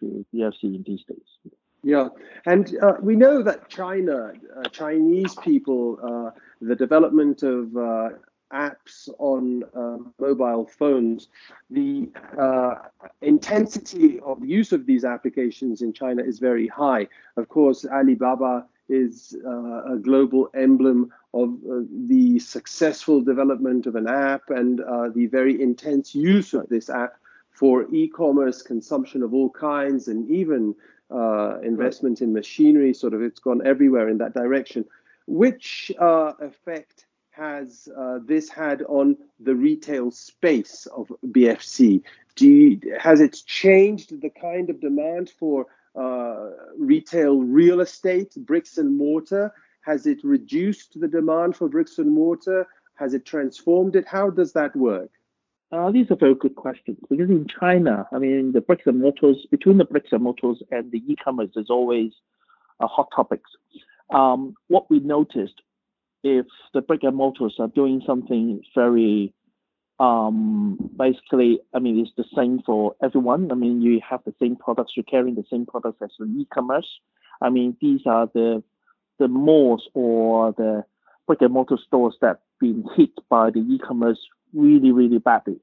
to 0.00 0.26
BFC 0.34 0.64
in 0.64 0.84
these 0.84 1.04
days. 1.04 1.52
Yeah, 1.84 2.08
and 2.46 2.76
uh, 2.82 2.94
we 3.00 3.14
know 3.14 3.42
that 3.42 3.68
China, 3.68 4.32
uh, 4.56 4.68
Chinese 4.70 5.36
people, 5.36 5.98
uh, 6.02 6.38
the 6.60 6.74
development 6.74 7.42
of 7.42 7.76
uh, 7.76 8.08
apps 8.54 9.08
on 9.18 9.64
uh, 9.74 9.98
mobile 10.18 10.66
phones, 10.66 11.28
the 11.70 12.08
uh, 12.38 12.74
intensity 13.20 14.20
of 14.20 14.44
use 14.44 14.72
of 14.72 14.86
these 14.86 15.04
applications 15.04 15.82
in 15.82 15.92
China 15.92 16.22
is 16.22 16.38
very 16.38 16.68
high. 16.68 17.08
Of 17.36 17.48
course, 17.48 17.84
Alibaba 17.84 18.66
is 18.88 19.34
a 19.44 19.96
global 19.96 20.50
emblem 20.54 21.10
of 21.32 21.58
the 21.90 22.38
successful 22.38 23.22
development 23.22 23.86
of 23.86 23.96
an 23.96 24.06
app 24.06 24.50
and 24.50 24.78
the 25.14 25.26
very 25.26 25.60
intense 25.60 26.14
use 26.14 26.52
of 26.52 26.68
this 26.68 26.90
app 26.90 27.14
for 27.54 27.86
e-commerce 27.94 28.62
consumption 28.62 29.22
of 29.22 29.32
all 29.32 29.48
kinds 29.48 30.08
and 30.08 30.28
even 30.30 30.74
uh, 31.10 31.58
investment 31.62 32.20
in 32.20 32.32
machinery. 32.32 32.92
Sort 32.92 33.14
of, 33.14 33.22
it's 33.22 33.38
gone 33.38 33.64
everywhere 33.66 34.08
in 34.08 34.18
that 34.18 34.34
direction. 34.34 34.84
Which 35.26 35.90
uh, 35.98 36.32
effect 36.40 37.06
has 37.36 37.88
uh, 37.96 38.18
this 38.24 38.48
had 38.48 38.82
on 38.82 39.16
the 39.40 39.54
retail 39.54 40.10
space 40.10 40.86
of 40.86 41.12
BFC? 41.26 42.02
Do 42.36 42.48
you, 42.48 42.80
has 42.98 43.20
it 43.20 43.36
changed 43.46 44.20
the 44.20 44.30
kind 44.30 44.70
of 44.70 44.80
demand 44.80 45.30
for 45.30 45.66
uh, 45.96 46.50
retail 46.78 47.40
real 47.42 47.80
estate, 47.80 48.34
bricks 48.36 48.78
and 48.78 48.96
mortar? 48.96 49.52
Has 49.82 50.06
it 50.06 50.22
reduced 50.24 50.98
the 51.00 51.08
demand 51.08 51.56
for 51.56 51.68
bricks 51.68 51.98
and 51.98 52.12
mortar? 52.12 52.66
Has 52.94 53.14
it 53.14 53.26
transformed 53.26 53.96
it? 53.96 54.06
How 54.06 54.30
does 54.30 54.52
that 54.52 54.74
work? 54.76 55.10
Uh, 55.72 55.90
these 55.90 56.10
are 56.10 56.16
very 56.16 56.36
good 56.36 56.54
questions 56.54 56.96
because 57.08 57.28
in 57.28 57.48
China, 57.48 58.06
I 58.12 58.18
mean, 58.18 58.52
the 58.52 58.60
bricks 58.60 58.86
and 58.86 59.00
mortars 59.00 59.44
between 59.50 59.78
the 59.78 59.84
bricks 59.84 60.12
and 60.12 60.22
mortars 60.22 60.62
and 60.70 60.90
the 60.92 61.02
e-commerce 61.08 61.50
is 61.56 61.68
always 61.68 62.12
a 62.80 62.86
hot 62.86 63.08
topic. 63.14 63.40
Um, 64.10 64.54
what 64.68 64.88
we 64.88 65.00
noticed, 65.00 65.62
if 66.24 66.46
the 66.72 66.80
brick 66.80 67.02
and 67.02 67.14
mortars 67.14 67.56
are 67.58 67.68
doing 67.68 68.02
something 68.06 68.62
very, 68.74 69.32
um, 70.00 70.90
basically, 70.96 71.60
I 71.74 71.78
mean, 71.78 72.00
it's 72.00 72.10
the 72.16 72.24
same 72.34 72.62
for 72.64 72.96
everyone. 73.02 73.52
I 73.52 73.54
mean, 73.54 73.82
you 73.82 74.00
have 74.08 74.20
the 74.24 74.34
same 74.40 74.56
products, 74.56 74.94
you're 74.96 75.04
carrying 75.04 75.36
the 75.36 75.44
same 75.50 75.66
products 75.66 75.98
as 76.02 76.10
the 76.18 76.24
e-commerce. 76.24 76.88
I 77.42 77.50
mean, 77.50 77.76
these 77.80 78.00
are 78.06 78.28
the 78.34 78.62
the 79.18 79.28
malls 79.28 79.88
or 79.94 80.52
the 80.52 80.84
brick 81.28 81.40
and 81.40 81.52
mortar 81.52 81.78
stores 81.86 82.16
that 82.20 82.40
been 82.58 82.84
hit 82.96 83.10
by 83.28 83.50
the 83.50 83.60
e-commerce 83.60 84.18
really, 84.52 84.90
really 84.90 85.18
badly. 85.18 85.60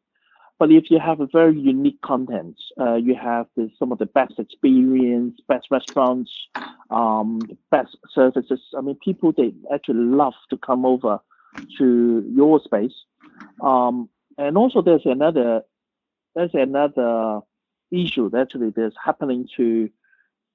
But 0.58 0.72
if 0.72 0.92
you 0.92 1.00
have 1.00 1.20
a 1.20 1.28
very 1.28 1.60
unique 1.60 2.00
content, 2.02 2.56
uh, 2.80 2.96
you 2.96 3.16
have 3.16 3.48
the, 3.58 3.70
some 3.80 3.92
of 3.92 3.98
the 3.98 4.06
best 4.06 4.38
experience, 4.38 5.40
best 5.48 5.68
restaurants, 5.72 6.32
um, 6.92 7.40
best 7.70 7.98
services. 8.14 8.60
I 8.78 8.82
mean, 8.82 8.98
people 9.04 9.32
they 9.32 9.54
actually 9.74 10.06
love 10.06 10.34
to 10.50 10.58
come 10.58 10.86
over 10.86 11.20
to 11.78 12.32
your 12.34 12.62
space. 12.62 12.94
Um, 13.62 14.10
and 14.38 14.58
also, 14.58 14.82
there's 14.82 15.06
another 15.06 15.64
there's 16.36 16.54
another 16.54 17.42
issue 17.92 18.30
that 18.30 18.42
actually 18.42 18.72
that's 18.76 18.96
happening 19.04 19.48
to 19.58 19.90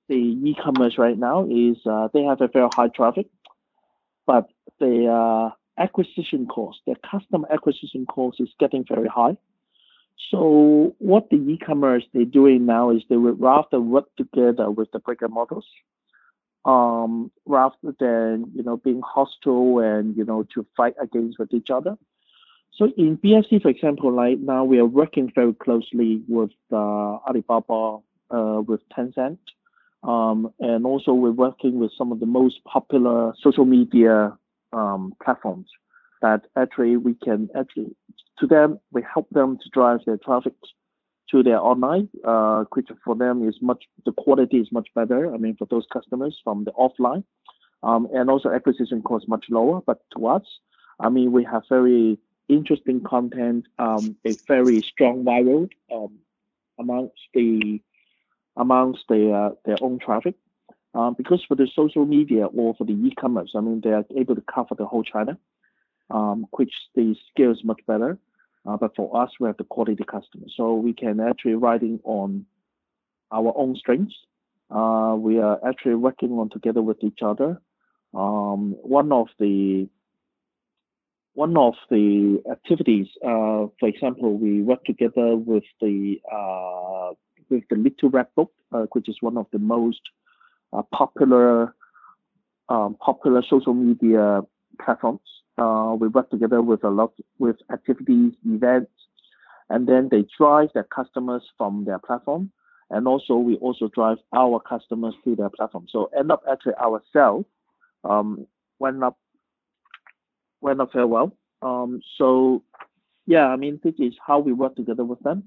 the 0.08 0.16
e-commerce 0.16 0.98
right 0.98 1.18
now 1.18 1.46
is 1.50 1.76
uh, 1.84 2.08
they 2.14 2.22
have 2.22 2.40
a 2.40 2.48
very 2.48 2.68
high 2.74 2.88
traffic, 2.88 3.26
but 4.26 4.48
the 4.78 5.06
uh, 5.08 5.50
acquisition 5.82 6.46
cost, 6.46 6.78
their 6.86 6.96
customer 7.10 7.48
acquisition 7.52 8.06
cost 8.06 8.40
is 8.40 8.48
getting 8.58 8.84
very 8.88 9.08
high. 9.08 9.36
So 10.30 10.94
what 10.98 11.28
the 11.30 11.36
e-commerce 11.36 12.04
they're 12.12 12.24
doing 12.24 12.66
now 12.66 12.90
is 12.90 13.02
they 13.08 13.16
would 13.16 13.40
rather 13.40 13.80
work 13.80 14.06
together 14.16 14.70
with 14.70 14.90
the 14.92 14.98
brick 14.98 15.22
and 15.22 15.32
mortars, 15.32 15.66
um, 16.66 17.30
rather 17.46 17.94
than 18.00 18.50
you 18.54 18.62
know 18.62 18.76
being 18.76 19.00
hostile 19.00 19.78
and 19.78 20.16
you 20.16 20.24
know 20.24 20.44
to 20.52 20.66
fight 20.76 20.94
against 21.00 21.38
with 21.38 21.54
each 21.54 21.70
other. 21.70 21.96
So 22.74 22.92
in 22.98 23.16
BFC, 23.16 23.62
for 23.62 23.68
example, 23.68 24.12
like 24.12 24.38
now 24.38 24.64
we 24.64 24.78
are 24.78 24.84
working 24.84 25.32
very 25.34 25.54
closely 25.54 26.20
with 26.28 26.50
uh, 26.70 26.76
Alibaba, 27.26 27.98
uh, 28.30 28.60
with 28.66 28.80
Tencent, 28.90 29.38
um, 30.02 30.52
and 30.60 30.84
also 30.84 31.12
we're 31.14 31.30
working 31.30 31.78
with 31.78 31.92
some 31.96 32.12
of 32.12 32.20
the 32.20 32.26
most 32.26 32.62
popular 32.64 33.32
social 33.42 33.64
media 33.64 34.36
um, 34.74 35.14
platforms 35.24 35.68
that 36.20 36.42
actually 36.56 36.96
we 36.96 37.14
can 37.14 37.48
actually 37.56 37.94
to 38.38 38.46
them 38.46 38.78
we 38.90 39.02
help 39.14 39.28
them 39.30 39.56
to 39.62 39.68
drive 39.70 40.00
their 40.04 40.18
traffic 40.18 40.54
to 41.30 41.42
their 41.42 41.60
online, 41.60 42.08
uh, 42.24 42.64
which 42.72 42.88
for 43.04 43.14
them 43.14 43.48
is 43.48 43.56
much 43.60 43.84
the 44.04 44.12
quality 44.12 44.58
is 44.58 44.70
much 44.72 44.88
better. 44.94 45.32
I 45.34 45.38
mean 45.38 45.56
for 45.56 45.66
those 45.66 45.86
customers 45.92 46.38
from 46.42 46.64
the 46.64 46.72
offline, 46.72 47.24
um, 47.82 48.08
and 48.14 48.30
also 48.30 48.50
acquisition 48.50 49.02
cost 49.02 49.28
much 49.28 49.46
lower. 49.50 49.80
But 49.86 50.00
to 50.16 50.26
us, 50.26 50.44
I 51.00 51.08
mean 51.08 51.32
we 51.32 51.44
have 51.44 51.62
very 51.68 52.18
interesting 52.48 53.02
content, 53.02 53.66
um, 53.78 54.16
a 54.24 54.32
very 54.46 54.80
strong 54.82 55.24
viral 55.24 55.68
um, 55.92 56.18
amongst 56.78 57.22
the 57.34 57.80
amongst 58.56 59.04
the 59.08 59.32
uh, 59.32 59.50
their 59.64 59.76
own 59.80 59.98
traffic. 59.98 60.34
Um, 60.94 61.14
because 61.18 61.44
for 61.46 61.56
the 61.56 61.68
social 61.74 62.06
media 62.06 62.46
or 62.46 62.74
for 62.74 62.84
the 62.84 62.94
e-commerce, 62.94 63.50
I 63.54 63.60
mean, 63.60 63.82
they 63.84 63.90
are 63.90 64.06
able 64.16 64.34
to 64.34 64.40
cover 64.40 64.74
the 64.74 64.86
whole 64.86 65.02
China, 65.02 65.36
um, 66.10 66.46
which 66.52 66.72
the 66.94 67.14
scale 67.30 67.50
is 67.50 67.62
much 67.62 67.80
better. 67.86 68.18
Uh, 68.66 68.76
but 68.76 68.94
for 68.96 69.22
us, 69.22 69.30
we 69.38 69.46
have 69.46 69.56
the 69.56 69.64
quality 69.64 70.04
customer, 70.04 70.46
so 70.56 70.74
we 70.74 70.92
can 70.92 71.20
actually 71.20 71.54
riding 71.54 72.00
on 72.04 72.44
our 73.30 73.52
own 73.56 73.76
strengths. 73.76 74.14
Uh, 74.70 75.14
we 75.16 75.38
are 75.38 75.58
actually 75.66 75.94
working 75.94 76.32
on 76.32 76.50
together 76.50 76.82
with 76.82 76.96
each 77.02 77.20
other. 77.22 77.60
Um, 78.12 78.74
one 78.82 79.12
of 79.12 79.28
the 79.38 79.88
one 81.34 81.56
of 81.56 81.74
the 81.90 82.42
activities, 82.50 83.06
uh, 83.22 83.68
for 83.78 83.88
example, 83.88 84.36
we 84.36 84.62
work 84.62 84.84
together 84.84 85.36
with 85.36 85.64
the 85.80 86.16
with 87.48 87.62
the 87.70 87.76
Little 87.76 88.10
Red 88.10 88.26
Book, 88.34 88.52
which 88.92 89.08
is 89.08 89.16
one 89.20 89.36
of 89.36 89.46
the 89.52 89.58
most 89.58 90.00
popular 90.92 91.74
um, 92.68 92.96
popular 92.96 93.42
social 93.48 93.74
media 93.74 94.40
platforms. 94.84 95.20
Uh, 95.58 95.96
we 95.98 96.08
work 96.08 96.30
together 96.30 96.60
with 96.60 96.84
a 96.84 96.88
lot 96.88 97.12
with 97.38 97.56
activities, 97.72 98.32
events, 98.44 98.90
and 99.70 99.88
then 99.88 100.08
they 100.10 100.24
drive 100.36 100.68
their 100.74 100.84
customers 100.84 101.42
from 101.56 101.84
their 101.84 101.98
platform, 101.98 102.50
and 102.90 103.08
also 103.08 103.34
we 103.36 103.56
also 103.56 103.88
drive 103.88 104.18
our 104.34 104.60
customers 104.60 105.14
to 105.24 105.34
their 105.34 105.50
platform. 105.50 105.86
So 105.90 106.10
end 106.18 106.30
up 106.30 106.42
actually 106.50 106.74
ourselves 106.74 107.46
um, 108.04 108.46
went 108.78 109.02
up 109.02 109.18
went 110.60 110.80
up 110.80 110.92
very 110.92 111.06
well. 111.06 111.36
Um, 111.62 112.00
so 112.18 112.62
yeah, 113.26 113.46
I 113.46 113.56
mean 113.56 113.80
this 113.82 113.94
is 113.98 114.14
how 114.24 114.38
we 114.38 114.52
work 114.52 114.76
together 114.76 115.04
with 115.04 115.20
them 115.20 115.44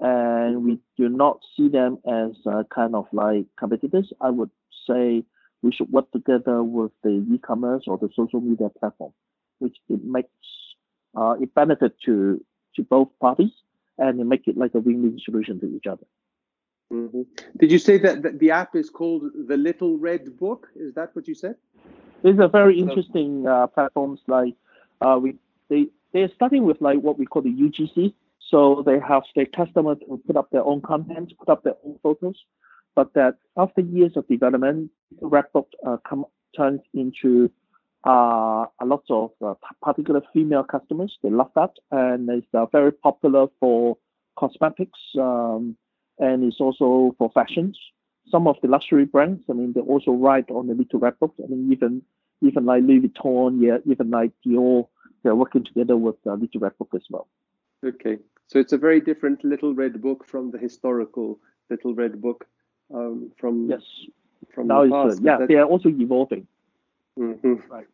and 0.00 0.64
we 0.64 0.78
do 0.96 1.08
not 1.08 1.40
see 1.56 1.68
them 1.68 1.98
as 2.06 2.32
uh, 2.46 2.62
kind 2.74 2.94
of 2.94 3.06
like 3.12 3.46
competitors. 3.58 4.12
I 4.20 4.30
would 4.30 4.50
say 4.88 5.24
we 5.62 5.72
should 5.72 5.90
work 5.90 6.10
together 6.10 6.62
with 6.62 6.92
the 7.02 7.24
e-commerce 7.32 7.84
or 7.86 7.98
the 7.98 8.10
social 8.14 8.40
media 8.40 8.68
platform, 8.68 9.12
which 9.58 9.76
it 9.88 10.04
makes 10.04 10.28
uh, 11.16 11.34
it 11.40 11.54
benefit 11.54 11.94
to 12.04 12.44
to 12.76 12.82
both 12.82 13.08
parties 13.20 13.52
and 13.98 14.20
it 14.20 14.24
make 14.24 14.48
it 14.48 14.56
like 14.56 14.74
a 14.74 14.80
win-win 14.80 15.18
solution 15.24 15.60
to 15.60 15.66
each 15.76 15.86
other. 15.86 16.06
Mm-hmm. 16.92 17.22
Did 17.58 17.72
you 17.72 17.78
say 17.78 17.98
that, 17.98 18.22
that 18.22 18.38
the 18.38 18.50
app 18.50 18.74
is 18.74 18.90
called 18.90 19.24
the 19.48 19.56
Little 19.56 19.96
Red 19.98 20.38
Book? 20.38 20.68
Is 20.74 20.94
that 20.94 21.14
what 21.14 21.28
you 21.28 21.34
said? 21.34 21.56
It's 22.22 22.38
a 22.40 22.48
very 22.48 22.78
interesting 22.78 23.46
uh, 23.46 23.66
platforms 23.66 24.20
like 24.26 24.54
uh, 25.00 25.18
we 25.20 25.36
they 25.68 25.86
they're 26.12 26.30
starting 26.34 26.64
with 26.64 26.80
like 26.80 26.98
what 26.98 27.18
we 27.18 27.26
call 27.26 27.42
the 27.42 27.50
UGC, 27.50 28.12
so 28.38 28.82
they 28.84 28.98
have 29.00 29.22
their 29.34 29.46
customers 29.46 29.98
to 30.00 30.20
put 30.26 30.36
up 30.36 30.50
their 30.50 30.64
own 30.64 30.82
content, 30.82 31.32
put 31.38 31.48
up 31.48 31.64
their 31.64 31.76
own 31.84 31.98
photos, 32.02 32.36
but 32.94 33.12
that 33.14 33.36
after 33.56 33.80
years 33.80 34.16
of 34.16 34.26
development, 34.28 34.90
Redbook 35.20 35.66
uh, 35.86 35.96
come, 36.08 36.24
turns 36.56 36.80
into 36.94 37.50
uh, 38.04 38.66
a 38.80 38.84
lot 38.84 39.04
of 39.10 39.30
uh, 39.44 39.54
particular 39.82 40.22
female 40.32 40.64
customers. 40.64 41.16
They 41.22 41.30
love 41.30 41.50
that, 41.54 41.70
and 41.90 42.28
it's 42.28 42.46
uh, 42.54 42.66
very 42.66 42.92
popular 42.92 43.46
for 43.60 43.96
cosmetics, 44.36 44.98
um, 45.18 45.76
and 46.18 46.44
it's 46.44 46.60
also 46.60 47.14
for 47.18 47.30
fashions. 47.32 47.78
Some 48.30 48.46
of 48.46 48.56
the 48.62 48.68
luxury 48.68 49.04
brands, 49.04 49.42
I 49.50 49.52
mean, 49.52 49.72
they 49.72 49.80
also 49.80 50.12
write 50.12 50.50
on 50.50 50.66
the 50.66 50.74
Little 50.74 51.00
Redbook. 51.00 51.32
I 51.42 51.48
mean, 51.48 51.70
even 51.72 52.02
even 52.40 52.64
like 52.64 52.82
Louis 52.82 53.00
Vuitton, 53.00 53.58
yeah, 53.60 53.78
even 53.86 54.10
like 54.10 54.32
Dior, 54.44 54.88
they're 55.22 55.36
working 55.36 55.64
together 55.64 55.96
with 55.96 56.16
uh, 56.26 56.34
Little 56.34 56.60
Redbook 56.60 56.94
as 56.94 57.02
well. 57.08 57.28
Okay, 57.84 58.18
so 58.48 58.58
it's 58.58 58.72
a 58.72 58.78
very 58.78 59.00
different 59.00 59.44
Little 59.44 59.74
Red 59.74 60.00
Book 60.02 60.26
from 60.26 60.50
the 60.50 60.58
historical 60.58 61.38
Little 61.70 61.94
Red 61.94 62.20
Book 62.20 62.46
um, 62.94 63.32
from 63.38 63.68
yes. 63.68 63.82
from 64.54 64.68
now 64.68 64.84
the 64.84 64.90
past. 64.90 65.20
yeah, 65.22 65.38
that... 65.38 65.48
they 65.48 65.56
are 65.56 65.66
also 65.66 65.88
evolving. 65.88 66.46
Mm-hmm. 67.18 67.54
Right. 67.70 67.86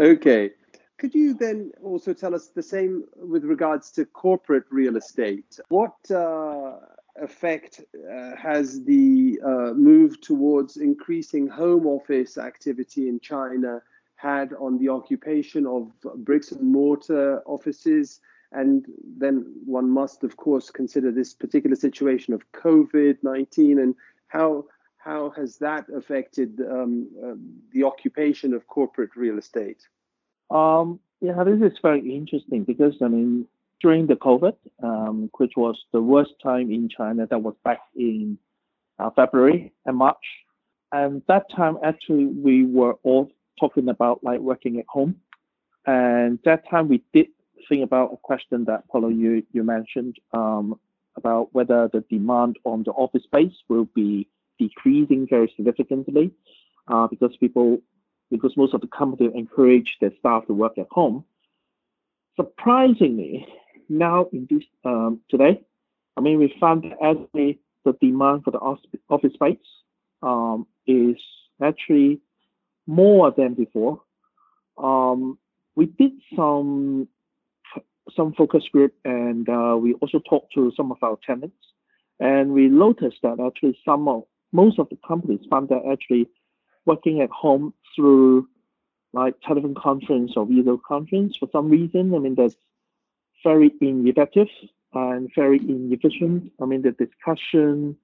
Okay. 0.00 0.50
Could 0.98 1.14
you 1.14 1.34
then 1.34 1.72
also 1.82 2.12
tell 2.12 2.34
us 2.34 2.48
the 2.48 2.62
same 2.62 3.04
with 3.16 3.44
regards 3.44 3.90
to 3.92 4.04
corporate 4.04 4.64
real 4.70 4.96
estate? 4.96 5.58
What 5.68 5.96
uh, 6.10 6.76
effect 7.16 7.80
uh, 7.94 8.36
has 8.36 8.84
the 8.84 9.40
uh, 9.44 9.72
move 9.74 10.20
towards 10.20 10.76
increasing 10.76 11.48
home 11.48 11.86
office 11.86 12.38
activity 12.38 13.08
in 13.08 13.20
China 13.20 13.82
had 14.16 14.52
on 14.54 14.78
the 14.78 14.88
occupation 14.88 15.66
of 15.66 15.90
bricks 16.24 16.52
and 16.52 16.62
mortar 16.62 17.42
offices? 17.44 18.20
And 18.52 18.86
then 19.18 19.52
one 19.66 19.90
must, 19.90 20.22
of 20.22 20.36
course, 20.36 20.70
consider 20.70 21.10
this 21.10 21.34
particular 21.34 21.74
situation 21.74 22.34
of 22.34 22.50
COVID 22.52 23.18
19 23.22 23.80
and 23.80 23.96
how 24.34 24.66
how 24.98 25.30
has 25.36 25.58
that 25.58 25.84
affected 25.90 26.60
um, 26.60 27.08
uh, 27.22 27.34
the 27.72 27.84
occupation 27.84 28.54
of 28.54 28.66
corporate 28.66 29.10
real 29.16 29.38
estate? 29.38 29.82
Um, 30.50 30.98
yeah, 31.20 31.44
this 31.44 31.60
is 31.60 31.78
very 31.82 32.14
interesting 32.14 32.64
because 32.64 32.94
I 33.02 33.08
mean, 33.08 33.46
during 33.80 34.06
the 34.06 34.16
COVID, 34.16 34.56
um, 34.82 35.30
which 35.38 35.52
was 35.56 35.76
the 35.92 36.02
worst 36.02 36.32
time 36.42 36.70
in 36.70 36.88
China, 36.88 37.26
that 37.26 37.42
was 37.42 37.54
back 37.64 37.80
in 37.94 38.38
uh, 38.98 39.10
February 39.10 39.72
and 39.86 39.96
March, 39.96 40.26
and 40.92 41.22
that 41.28 41.44
time 41.54 41.78
actually 41.82 42.26
we 42.26 42.64
were 42.64 42.94
all 43.02 43.30
talking 43.60 43.88
about 43.88 44.24
like 44.24 44.40
working 44.40 44.78
at 44.78 44.86
home, 44.88 45.16
and 45.86 46.38
that 46.44 46.68
time 46.68 46.88
we 46.88 47.02
did 47.12 47.26
think 47.68 47.84
about 47.84 48.12
a 48.12 48.16
question 48.16 48.64
that 48.64 48.88
Paulo 48.88 49.08
you 49.08 49.42
you 49.52 49.62
mentioned 49.62 50.16
um, 50.32 50.78
about 51.16 51.48
whether 51.52 51.88
the 51.92 52.00
demand 52.10 52.56
on 52.64 52.82
the 52.82 52.90
office 52.92 53.22
space 53.24 53.54
will 53.68 53.86
be 53.94 54.28
decreasing 54.58 55.26
very 55.28 55.52
significantly 55.56 56.30
uh, 56.88 57.06
because 57.06 57.36
people, 57.38 57.78
because 58.30 58.56
most 58.56 58.74
of 58.74 58.80
the 58.80 58.86
companies 58.88 59.32
encourage 59.34 59.96
their 60.00 60.12
staff 60.18 60.46
to 60.46 60.54
work 60.54 60.78
at 60.78 60.86
home. 60.90 61.24
Surprisingly, 62.36 63.46
now 63.88 64.26
in 64.32 64.46
this 64.50 64.64
um, 64.84 65.20
today, 65.30 65.60
I 66.16 66.20
mean, 66.20 66.38
we 66.38 66.54
found 66.60 66.84
that 66.84 66.96
actually 67.02 67.60
the 67.84 67.92
demand 68.00 68.44
for 68.44 68.50
the 68.50 68.58
office 69.08 69.34
space 69.34 69.58
um, 70.22 70.66
is 70.86 71.16
actually 71.62 72.20
more 72.86 73.30
than 73.30 73.54
before. 73.54 74.02
Um, 74.78 75.38
we 75.76 75.86
did 75.86 76.12
some 76.36 77.08
some 78.14 78.32
focus 78.34 78.64
group 78.72 78.94
and 79.04 79.48
uh, 79.48 79.76
we 79.80 79.94
also 79.94 80.20
talked 80.28 80.52
to 80.54 80.72
some 80.76 80.92
of 80.92 80.98
our 81.02 81.18
tenants 81.26 81.56
and 82.20 82.52
we 82.52 82.68
noticed 82.68 83.18
that 83.22 83.40
actually 83.40 83.78
some 83.84 84.08
of 84.08 84.24
most 84.52 84.78
of 84.78 84.88
the 84.88 84.98
companies 85.06 85.40
found 85.50 85.68
that 85.68 85.82
actually 85.90 86.28
working 86.86 87.20
at 87.20 87.30
home 87.30 87.74
through 87.94 88.48
like 89.12 89.34
telephone 89.40 89.74
conference 89.74 90.32
or 90.36 90.46
video 90.46 90.76
conference 90.76 91.36
for 91.36 91.48
some 91.52 91.68
reason, 91.68 92.14
I 92.14 92.18
mean, 92.18 92.34
that's 92.34 92.56
very 93.44 93.72
ineffective 93.80 94.48
and 94.92 95.30
very 95.34 95.58
inefficient. 95.58 96.52
I 96.60 96.66
mean, 96.66 96.82
the 96.82 96.92
discussion, 96.92 97.96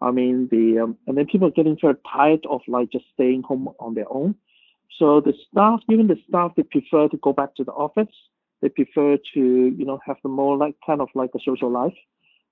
I 0.00 0.10
mean, 0.10 0.48
the, 0.50 0.80
um, 0.80 0.98
and 1.06 1.16
then 1.16 1.26
people 1.26 1.48
are 1.48 1.52
getting 1.52 1.78
very 1.80 1.96
tired 2.10 2.46
of 2.48 2.60
like 2.68 2.90
just 2.90 3.06
staying 3.14 3.42
home 3.42 3.68
on 3.80 3.94
their 3.94 4.10
own. 4.10 4.34
So 4.98 5.20
the 5.20 5.34
staff, 5.50 5.80
even 5.90 6.06
the 6.06 6.18
staff, 6.28 6.52
they 6.56 6.62
prefer 6.64 7.08
to 7.08 7.16
go 7.18 7.32
back 7.32 7.54
to 7.56 7.64
the 7.64 7.72
office. 7.72 8.14
They 8.60 8.68
prefer 8.68 9.16
to, 9.34 9.40
you 9.40 9.84
know, 9.84 10.00
have 10.04 10.16
a 10.24 10.28
more 10.28 10.56
like 10.56 10.74
kind 10.84 11.00
of 11.00 11.08
like 11.14 11.30
a 11.34 11.40
social 11.44 11.70
life. 11.70 11.94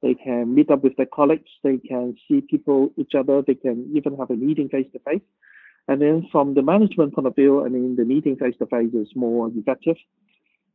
They 0.03 0.15
can 0.15 0.55
meet 0.55 0.71
up 0.71 0.85
with 0.85 0.97
their 0.97 1.07
colleagues. 1.07 1.51
They 1.63 1.79
can 1.79 2.17
see 2.29 2.41
people, 2.43 2.91
each 2.97 3.15
other. 3.15 3.43
They 3.43 3.55
can 3.55 3.91
even 3.95 4.17
have 4.19 4.31
a 4.31 4.37
meeting 4.37 4.69
face 4.69 4.87
to 4.93 4.99
face. 5.01 5.23
And 5.89 6.01
then 6.01 6.29
from 6.31 6.55
the 6.55 6.63
management 6.63 7.15
point 7.15 7.27
of 7.27 7.35
view, 7.35 7.65
I 7.65 7.69
mean, 7.69 7.97
the 7.97 8.05
meeting 8.05 8.37
face 8.37 8.55
to 8.59 8.67
face 8.67 8.93
is 8.93 9.09
more 9.15 9.51
effective 9.55 9.97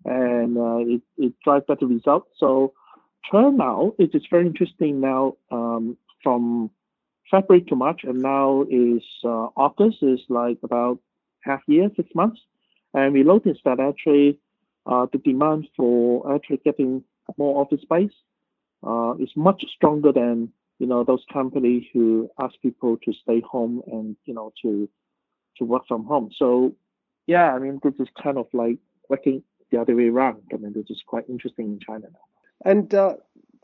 and 0.06 0.58
uh, 0.58 0.78
it, 0.80 1.02
it 1.18 1.34
drives 1.44 1.66
better 1.68 1.86
results. 1.86 2.30
So 2.38 2.74
turnout, 3.32 3.96
it 4.00 4.12
is 4.14 4.24
very 4.30 4.48
interesting 4.48 5.00
now 5.00 5.36
um, 5.52 5.98
from 6.24 6.72
February 7.30 7.64
to 7.66 7.76
March, 7.76 8.02
and 8.04 8.22
now 8.22 8.66
is 8.70 9.04
uh, 9.24 9.48
August 9.56 9.98
is 10.02 10.20
like 10.30 10.58
about 10.64 11.00
half 11.44 11.62
year, 11.68 11.90
six 11.96 12.10
months. 12.16 12.40
And 12.94 13.14
we 13.14 13.24
noticed 13.24 13.62
that 13.66 13.80
actually 13.80 14.38
the 14.86 15.20
demand 15.20 15.68
for 15.76 16.34
actually 16.34 16.62
getting 16.64 17.04
more 17.38 17.62
office 17.62 17.82
space 17.82 18.12
uh, 18.86 19.14
is 19.20 19.30
much 19.36 19.64
stronger 19.76 20.12
than 20.12 20.52
you 20.80 20.88
know 20.88 21.04
those 21.04 21.24
companies 21.32 21.84
who 21.94 22.30
ask 22.40 22.56
people 22.62 22.98
to 23.06 23.14
stay 23.14 23.42
home 23.42 23.82
and 23.88 24.16
you 24.26 24.34
know 24.34 24.52
to 24.62 24.90
to 25.58 25.64
work 25.64 25.84
from 25.88 26.06
home. 26.06 26.32
So 26.36 26.76
yeah, 27.28 27.54
I 27.54 27.60
mean 27.60 27.80
this 27.84 27.94
is 28.00 28.08
kind 28.22 28.38
of 28.38 28.48
like 28.54 28.80
working 29.10 29.44
the 29.72 29.80
other 29.80 29.96
way 29.96 30.08
around. 30.08 30.42
I 30.54 30.58
mean 30.58 30.74
this 30.74 30.90
is 30.90 31.02
quite 31.06 31.30
interesting 31.30 31.66
in 31.68 31.80
China 31.80 32.08
now. 32.12 32.26
And 32.66 32.94
uh, 32.94 33.16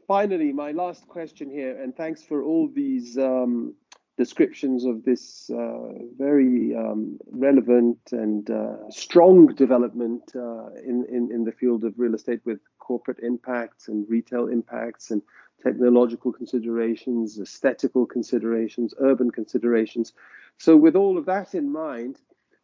finally, 0.08 0.52
my 0.54 0.72
last 0.72 1.08
question 1.08 1.50
here, 1.50 1.82
and 1.82 1.96
thanks 1.96 2.24
for 2.24 2.44
all 2.44 2.68
these 2.68 3.18
um, 3.18 3.76
descriptions 4.18 4.84
of 4.84 5.04
this 5.04 5.50
uh, 5.52 5.94
very 6.18 6.76
um, 6.76 7.20
relevant 7.32 8.00
and 8.12 8.50
uh, 8.50 8.90
strong 8.90 9.48
development 9.54 10.24
uh, 10.36 10.70
in, 10.84 11.06
in, 11.10 11.30
in 11.32 11.44
the 11.44 11.52
field 11.52 11.84
of 11.84 11.94
real 11.98 12.16
estate 12.16 12.42
with 12.44 12.60
corporate 12.80 13.20
impacts 13.20 13.88
and 13.88 14.10
retail 14.10 14.48
impacts 14.48 15.12
and 15.12 15.22
technological 15.62 16.32
considerations, 16.32 17.40
aesthetical 17.40 18.06
considerations, 18.06 18.94
urban 19.00 19.30
considerations. 19.30 20.14
So, 20.58 20.76
with 20.76 20.96
all 20.96 21.18
of 21.18 21.26
that 21.26 21.54
in 21.54 21.72
mind, 21.72 22.18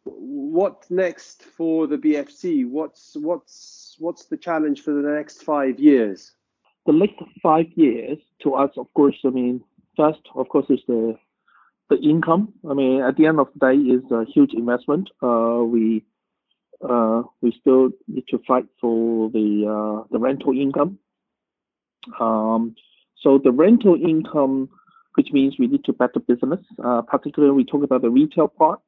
what 0.04 0.84
next 0.90 1.42
for 1.42 1.86
the 1.86 1.96
BFC? 1.96 2.68
What's 2.68 3.16
what's 3.16 3.96
what's 3.98 4.26
the 4.26 4.36
challenge 4.36 4.82
for 4.82 4.92
the 4.92 5.08
next 5.08 5.42
five 5.42 5.78
years? 5.78 6.32
The 6.86 6.92
next 6.92 7.22
five 7.42 7.66
years 7.74 8.18
to 8.42 8.54
us, 8.54 8.70
of 8.76 8.92
course, 8.94 9.16
I 9.24 9.30
mean, 9.30 9.62
first, 9.96 10.20
of 10.34 10.48
course, 10.48 10.66
is 10.68 10.80
the 10.86 11.16
the 11.94 12.08
income. 12.08 12.52
I 12.68 12.74
mean, 12.74 13.02
at 13.02 13.16
the 13.16 13.26
end 13.26 13.38
of 13.40 13.48
the 13.54 13.66
day, 13.66 13.76
is 13.76 14.10
a 14.10 14.24
huge 14.32 14.52
investment. 14.54 15.10
Uh, 15.22 15.62
we 15.64 16.04
uh, 16.88 17.22
we 17.40 17.56
still 17.60 17.90
need 18.08 18.24
to 18.28 18.38
fight 18.46 18.66
for 18.80 19.30
the 19.30 19.48
uh, 19.66 20.06
the 20.10 20.18
rental 20.18 20.52
income. 20.52 20.98
Um, 22.20 22.74
so 23.20 23.40
the 23.42 23.52
rental 23.52 23.94
income, 23.94 24.68
which 25.14 25.28
means 25.32 25.54
we 25.58 25.66
need 25.66 25.84
to 25.84 25.92
better 25.92 26.20
business. 26.20 26.60
Uh, 26.82 27.02
particularly, 27.02 27.54
we 27.54 27.64
talk 27.64 27.82
about 27.82 28.02
the 28.02 28.10
retail 28.10 28.48
part 28.48 28.80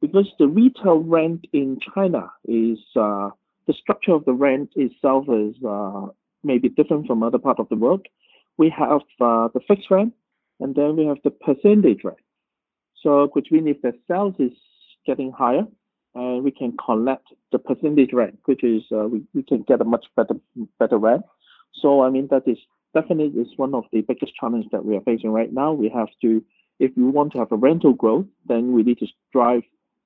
because 0.00 0.28
the 0.38 0.48
retail 0.48 0.98
rent 0.98 1.46
in 1.52 1.78
China 1.94 2.30
is 2.46 2.78
uh, 2.96 3.30
the 3.66 3.74
structure 3.74 4.12
of 4.12 4.24
the 4.24 4.32
rent 4.32 4.70
itself 4.74 5.26
is 5.28 5.54
uh, 5.66 6.06
maybe 6.42 6.68
different 6.68 7.06
from 7.06 7.22
other 7.22 7.38
part 7.38 7.60
of 7.60 7.68
the 7.68 7.76
world. 7.76 8.06
We 8.56 8.70
have 8.70 9.00
the 9.18 9.60
fixed 9.68 9.90
rent, 9.90 10.14
and 10.60 10.74
then 10.74 10.96
we 10.96 11.06
have 11.06 11.18
the 11.24 11.30
percentage 11.30 12.02
rent. 12.04 12.23
So 13.04 13.30
means 13.50 13.68
if 13.68 13.82
the 13.82 13.92
sales 14.08 14.34
is 14.38 14.52
getting 15.06 15.30
higher, 15.30 15.66
and 16.14 16.42
we 16.42 16.50
can 16.50 16.74
collect 16.84 17.26
the 17.52 17.58
percentage 17.58 18.12
rent, 18.12 18.38
which 18.46 18.64
is 18.64 18.82
uh, 18.90 19.06
we, 19.06 19.22
we 19.34 19.42
can 19.42 19.62
get 19.62 19.80
a 19.80 19.84
much 19.84 20.06
better 20.16 20.34
better 20.78 20.96
rent. 20.96 21.22
So 21.74 22.02
I 22.02 22.10
mean 22.10 22.28
that 22.30 22.48
is 22.48 22.56
definitely 22.94 23.40
is 23.40 23.48
one 23.56 23.74
of 23.74 23.84
the 23.92 24.00
biggest 24.00 24.34
challenges 24.34 24.70
that 24.72 24.84
we 24.84 24.96
are 24.96 25.02
facing 25.02 25.30
right 25.30 25.52
now. 25.52 25.72
We 25.72 25.90
have 25.90 26.08
to, 26.22 26.42
if 26.78 26.92
we 26.96 27.02
want 27.02 27.32
to 27.32 27.38
have 27.38 27.52
a 27.52 27.56
rental 27.56 27.92
growth, 27.92 28.26
then 28.46 28.72
we 28.72 28.82
need 28.82 28.98
to 29.00 29.06
drive 29.32 29.62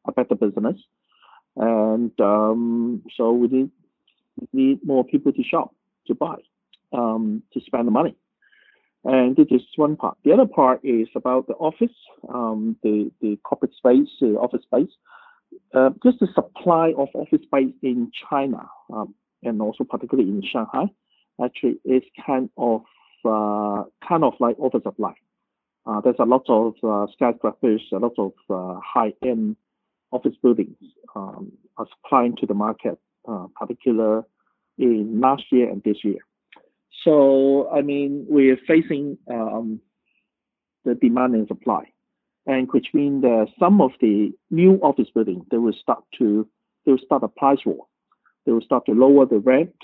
a 0.07 0.13
better 0.13 0.35
business, 0.35 0.81
and 1.57 2.19
um, 2.21 3.03
so 3.17 3.33
we 3.33 3.49
need 3.49 3.71
need 4.53 4.79
more 4.85 5.05
people 5.05 5.33
to 5.33 5.43
shop, 5.45 5.75
to 6.07 6.15
buy, 6.15 6.37
um, 6.93 7.43
to 7.53 7.61
spend 7.61 7.87
the 7.87 7.93
money. 7.93 8.17
And 9.05 9.37
this 9.37 9.47
is 9.51 9.63
one 9.77 9.97
part. 9.97 10.19
The 10.25 10.33
other 10.33 10.47
part 10.47 10.81
is 10.85 11.09
about 11.15 11.47
the 11.47 11.55
office, 11.55 11.95
um, 12.33 12.77
the, 12.83 13.11
the 13.21 13.39
corporate 13.45 13.75
space, 13.75 14.09
the 14.21 14.37
office 14.39 14.63
space. 14.63 14.91
Uh, 15.75 15.91
just 16.03 16.21
the 16.21 16.29
supply 16.35 16.93
of 16.99 17.09
office 17.15 17.41
space 17.43 17.73
in 17.83 18.11
China, 18.29 18.69
um, 18.93 19.15
and 19.43 19.63
also 19.63 19.85
particularly 19.85 20.29
in 20.29 20.43
Shanghai, 20.43 20.85
actually 21.43 21.79
is 21.85 22.03
kind 22.27 22.51
of 22.59 22.83
uh, 23.25 23.85
kind 24.07 24.25
of 24.25 24.35
like 24.41 24.59
oversupply. 24.59 25.15
Uh, 25.87 26.01
there's 26.03 26.17
a 26.19 26.25
lot 26.25 26.45
of 26.49 26.75
uh, 26.83 27.11
skyscrapers, 27.13 27.83
a 27.93 27.97
lot 27.97 28.13
of 28.19 28.33
uh, 28.51 28.79
high-end 28.85 29.57
office 30.11 30.35
buildings 30.43 30.77
um, 31.17 31.51
are 31.77 31.87
supplying 31.97 32.37
to 32.37 32.47
the 32.47 32.55
market, 32.55 32.99
uh, 33.27 33.47
particular 33.59 34.23
in 34.77 35.21
last 35.21 35.45
year 35.51 35.69
and 35.71 35.83
this 35.83 35.97
year. 36.05 36.19
So, 37.05 37.71
I 37.71 37.83
mean, 37.83 38.27
we're 38.29 38.59
facing 38.67 39.19
um, 39.31 39.81
the 40.85 40.95
demand 40.95 41.35
and 41.35 41.47
supply, 41.47 41.85
and 42.47 42.69
which 42.73 42.89
means 42.93 43.23
that 43.23 43.49
some 43.59 43.81
of 43.81 43.93
the 44.01 44.33
new 44.51 44.75
office 44.83 45.09
building 45.15 45.45
they 45.51 45.59
will 45.59 45.75
start 45.81 46.03
to 46.19 46.49
they 46.85 46.93
will 46.93 46.99
start 47.05 47.23
a 47.23 47.29
price 47.29 47.65
war. 47.65 47.87
They 48.47 48.53
will 48.53 48.63
start 48.63 48.87
to 48.87 48.93
lower 48.93 49.27
the 49.27 49.39
rent 49.39 49.75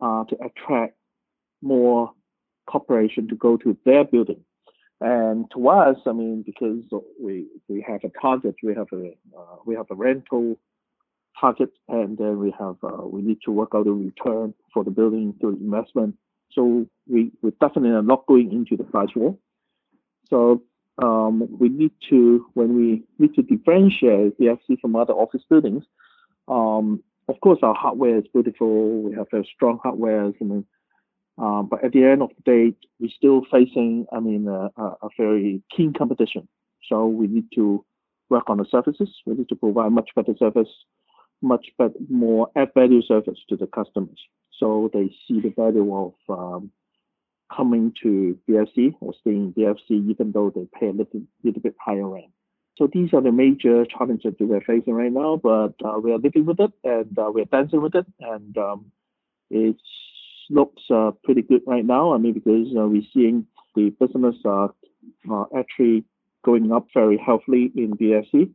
uh, 0.00 0.24
to 0.24 0.36
attract 0.44 0.94
more 1.62 2.12
corporation 2.66 3.28
to 3.28 3.36
go 3.36 3.56
to 3.56 3.76
their 3.84 4.04
building. 4.04 4.44
And 5.00 5.50
to 5.52 5.68
us, 5.68 5.96
I 6.06 6.12
mean, 6.12 6.42
because 6.46 6.82
we 7.20 7.46
we 7.68 7.84
have 7.86 8.04
a 8.04 8.10
target, 8.20 8.54
we 8.62 8.74
have 8.74 8.88
a 8.92 9.12
uh, 9.36 9.56
we 9.66 9.74
have 9.74 9.86
a 9.90 9.94
rental 9.94 10.58
target, 11.40 11.72
and 11.88 12.16
then 12.16 12.38
we 12.38 12.54
have 12.58 12.76
uh, 12.82 13.06
we 13.06 13.22
need 13.22 13.38
to 13.44 13.50
work 13.50 13.70
out 13.74 13.86
a 13.86 13.92
return 13.92 14.54
for 14.72 14.84
the 14.84 14.90
building 14.90 15.34
through 15.40 15.56
investment. 15.56 16.16
So 16.54 16.86
we 17.06 17.32
we 17.42 17.50
definitely 17.60 17.90
are 17.90 18.02
not 18.02 18.26
going 18.26 18.52
into 18.52 18.76
the 18.76 18.84
price 18.84 19.10
war. 19.14 19.36
So 20.30 20.62
um, 21.02 21.46
we 21.58 21.68
need 21.68 21.92
to 22.10 22.46
when 22.54 22.76
we 22.76 23.04
need 23.18 23.34
to 23.34 23.42
differentiate 23.42 24.38
BFC 24.38 24.80
from 24.80 24.96
other 24.96 25.14
office 25.14 25.42
buildings. 25.48 25.84
Um, 26.48 27.02
of 27.28 27.40
course, 27.40 27.58
our 27.62 27.74
hardware 27.74 28.18
is 28.18 28.24
beautiful. 28.32 29.02
We 29.02 29.14
have 29.14 29.26
very 29.30 29.48
strong 29.54 29.78
hardware. 29.82 30.26
I 30.26 30.32
mean, 30.44 30.66
uh, 31.40 31.62
but 31.62 31.84
at 31.84 31.92
the 31.92 32.04
end 32.04 32.22
of 32.22 32.30
the 32.36 32.42
day, 32.50 32.76
we're 33.00 33.10
still 33.16 33.42
facing, 33.50 34.06
I 34.12 34.20
mean, 34.20 34.46
a, 34.46 34.70
a 34.76 35.08
very 35.16 35.62
keen 35.74 35.92
competition. 35.92 36.48
So 36.88 37.06
we 37.06 37.26
need 37.26 37.46
to 37.54 37.84
work 38.28 38.48
on 38.48 38.58
the 38.58 38.66
services. 38.70 39.08
We 39.26 39.34
need 39.34 39.48
to 39.48 39.56
provide 39.56 39.92
much 39.92 40.10
better 40.14 40.34
service, 40.38 40.68
much 41.42 41.66
better, 41.78 41.94
more 42.08 42.50
add 42.56 42.72
value 42.74 43.02
service 43.02 43.38
to 43.48 43.56
the 43.56 43.66
customers. 43.66 44.20
So 44.64 44.88
they 44.94 45.14
see 45.28 45.42
the 45.42 45.50
value 45.50 45.94
of 45.94 46.14
um, 46.30 46.70
coming 47.54 47.92
to 48.02 48.38
BFC 48.48 48.94
or 49.02 49.12
staying 49.20 49.52
in 49.54 49.62
BFC, 49.62 50.08
even 50.08 50.32
though 50.32 50.48
they 50.48 50.66
pay 50.80 50.86
a 50.86 50.92
little, 50.92 51.20
little 51.42 51.60
bit 51.60 51.74
higher 51.78 52.08
rent. 52.08 52.32
So 52.78 52.88
these 52.90 53.12
are 53.12 53.20
the 53.20 53.30
major 53.30 53.84
challenges 53.84 54.32
that 54.38 54.46
we're 54.46 54.62
facing 54.62 54.94
right 54.94 55.12
now, 55.12 55.36
but 55.36 55.74
uh, 55.84 55.98
we 56.02 56.12
are 56.12 56.18
living 56.18 56.46
with 56.46 56.60
it 56.60 56.72
and 56.82 57.18
uh, 57.18 57.30
we're 57.30 57.44
dancing 57.44 57.82
with 57.82 57.94
it, 57.94 58.06
and 58.20 58.56
um, 58.56 58.86
it 59.50 59.76
looks 60.48 60.82
uh, 60.90 61.10
pretty 61.24 61.42
good 61.42 61.60
right 61.66 61.84
now. 61.84 62.14
I 62.14 62.16
mean, 62.16 62.32
because 62.32 62.68
uh, 62.74 62.86
we're 62.86 63.02
seeing 63.12 63.46
the 63.76 63.90
business 64.00 64.36
uh, 64.46 64.68
actually 65.54 66.04
going 66.42 66.72
up 66.72 66.86
very 66.94 67.18
healthily 67.18 67.70
in 67.76 67.98
BFC, 67.98 68.50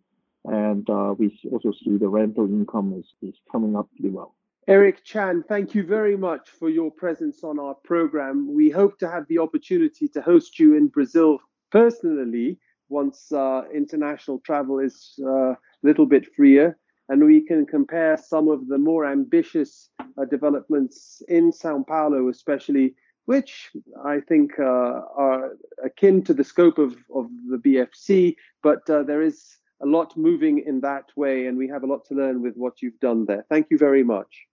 and 0.45 0.89
uh, 0.89 1.13
we 1.19 1.39
also 1.51 1.71
see 1.83 1.97
the 1.97 2.09
rental 2.09 2.47
income 2.47 2.95
is, 2.97 3.05
is 3.29 3.35
coming 3.51 3.75
up 3.75 3.89
pretty 3.95 4.09
well. 4.09 4.33
Eric 4.69 5.03
Chan, 5.03 5.45
thank 5.49 5.73
you 5.73 5.81
very 5.81 6.15
much 6.15 6.47
for 6.51 6.69
your 6.69 6.91
presence 6.91 7.43
on 7.43 7.57
our 7.57 7.73
program. 7.73 8.53
We 8.53 8.69
hope 8.69 8.99
to 8.99 9.09
have 9.09 9.25
the 9.27 9.39
opportunity 9.39 10.07
to 10.09 10.21
host 10.21 10.59
you 10.59 10.75
in 10.75 10.89
Brazil 10.89 11.39
personally 11.71 12.59
once 12.87 13.31
uh, 13.31 13.63
international 13.73 14.37
travel 14.45 14.77
is 14.77 15.15
uh, 15.25 15.53
a 15.53 15.57
little 15.81 16.05
bit 16.05 16.27
freer 16.35 16.77
and 17.09 17.25
we 17.25 17.41
can 17.41 17.65
compare 17.65 18.15
some 18.15 18.47
of 18.47 18.67
the 18.67 18.77
more 18.77 19.07
ambitious 19.07 19.89
uh, 19.99 20.25
developments 20.25 21.23
in 21.27 21.51
Sao 21.51 21.81
Paulo, 21.81 22.29
especially, 22.29 22.93
which 23.25 23.71
I 24.05 24.19
think 24.19 24.59
uh, 24.59 25.01
are 25.17 25.57
akin 25.83 26.21
to 26.25 26.33
the 26.35 26.43
scope 26.43 26.77
of, 26.77 26.95
of 27.15 27.27
the 27.49 27.57
BFC, 27.57 28.35
but 28.61 28.87
uh, 28.87 29.01
there 29.01 29.23
is 29.23 29.57
a 29.81 29.87
lot 29.87 30.15
moving 30.15 30.59
in 30.59 30.81
that 30.81 31.05
way, 31.15 31.47
and 31.47 31.57
we 31.57 31.67
have 31.69 31.81
a 31.81 31.87
lot 31.87 32.05
to 32.05 32.13
learn 32.13 32.43
with 32.43 32.55
what 32.55 32.83
you've 32.83 32.99
done 32.99 33.25
there. 33.25 33.45
Thank 33.49 33.67
you 33.71 33.79
very 33.79 34.03
much. 34.03 34.45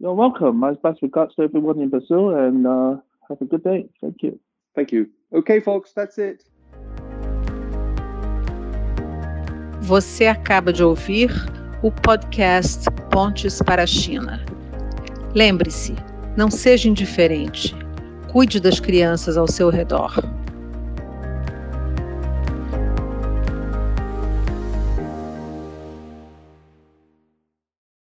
You're 0.00 0.14
welcome. 0.14 0.56
My 0.58 0.74
best 0.74 1.02
regards 1.02 1.34
to 1.34 1.42
everyone 1.42 1.80
in 1.80 1.88
Brazil, 1.88 2.30
and 2.30 2.64
uh, 2.64 2.96
have 3.28 3.40
a 3.40 3.44
good 3.44 3.64
day. 3.64 3.88
Thank 4.00 4.22
you. 4.22 4.38
Thank 4.76 4.92
you. 4.92 5.08
Okay, 5.32 5.58
folks, 5.58 5.92
that's 5.92 6.18
it. 6.18 6.44
Você 9.80 10.26
acaba 10.26 10.72
de 10.72 10.84
ouvir 10.84 11.30
o 11.82 11.90
podcast 11.90 12.84
Pontes 13.10 13.60
para 13.60 13.82
a 13.82 13.86
China. 13.86 14.40
Lembre-se, 15.34 15.94
não 16.36 16.48
seja 16.48 16.88
indiferente. 16.88 17.74
Cuide 18.30 18.60
das 18.60 18.78
crianças 18.78 19.36
ao 19.36 19.48
seu 19.48 19.68
redor. 19.68 20.12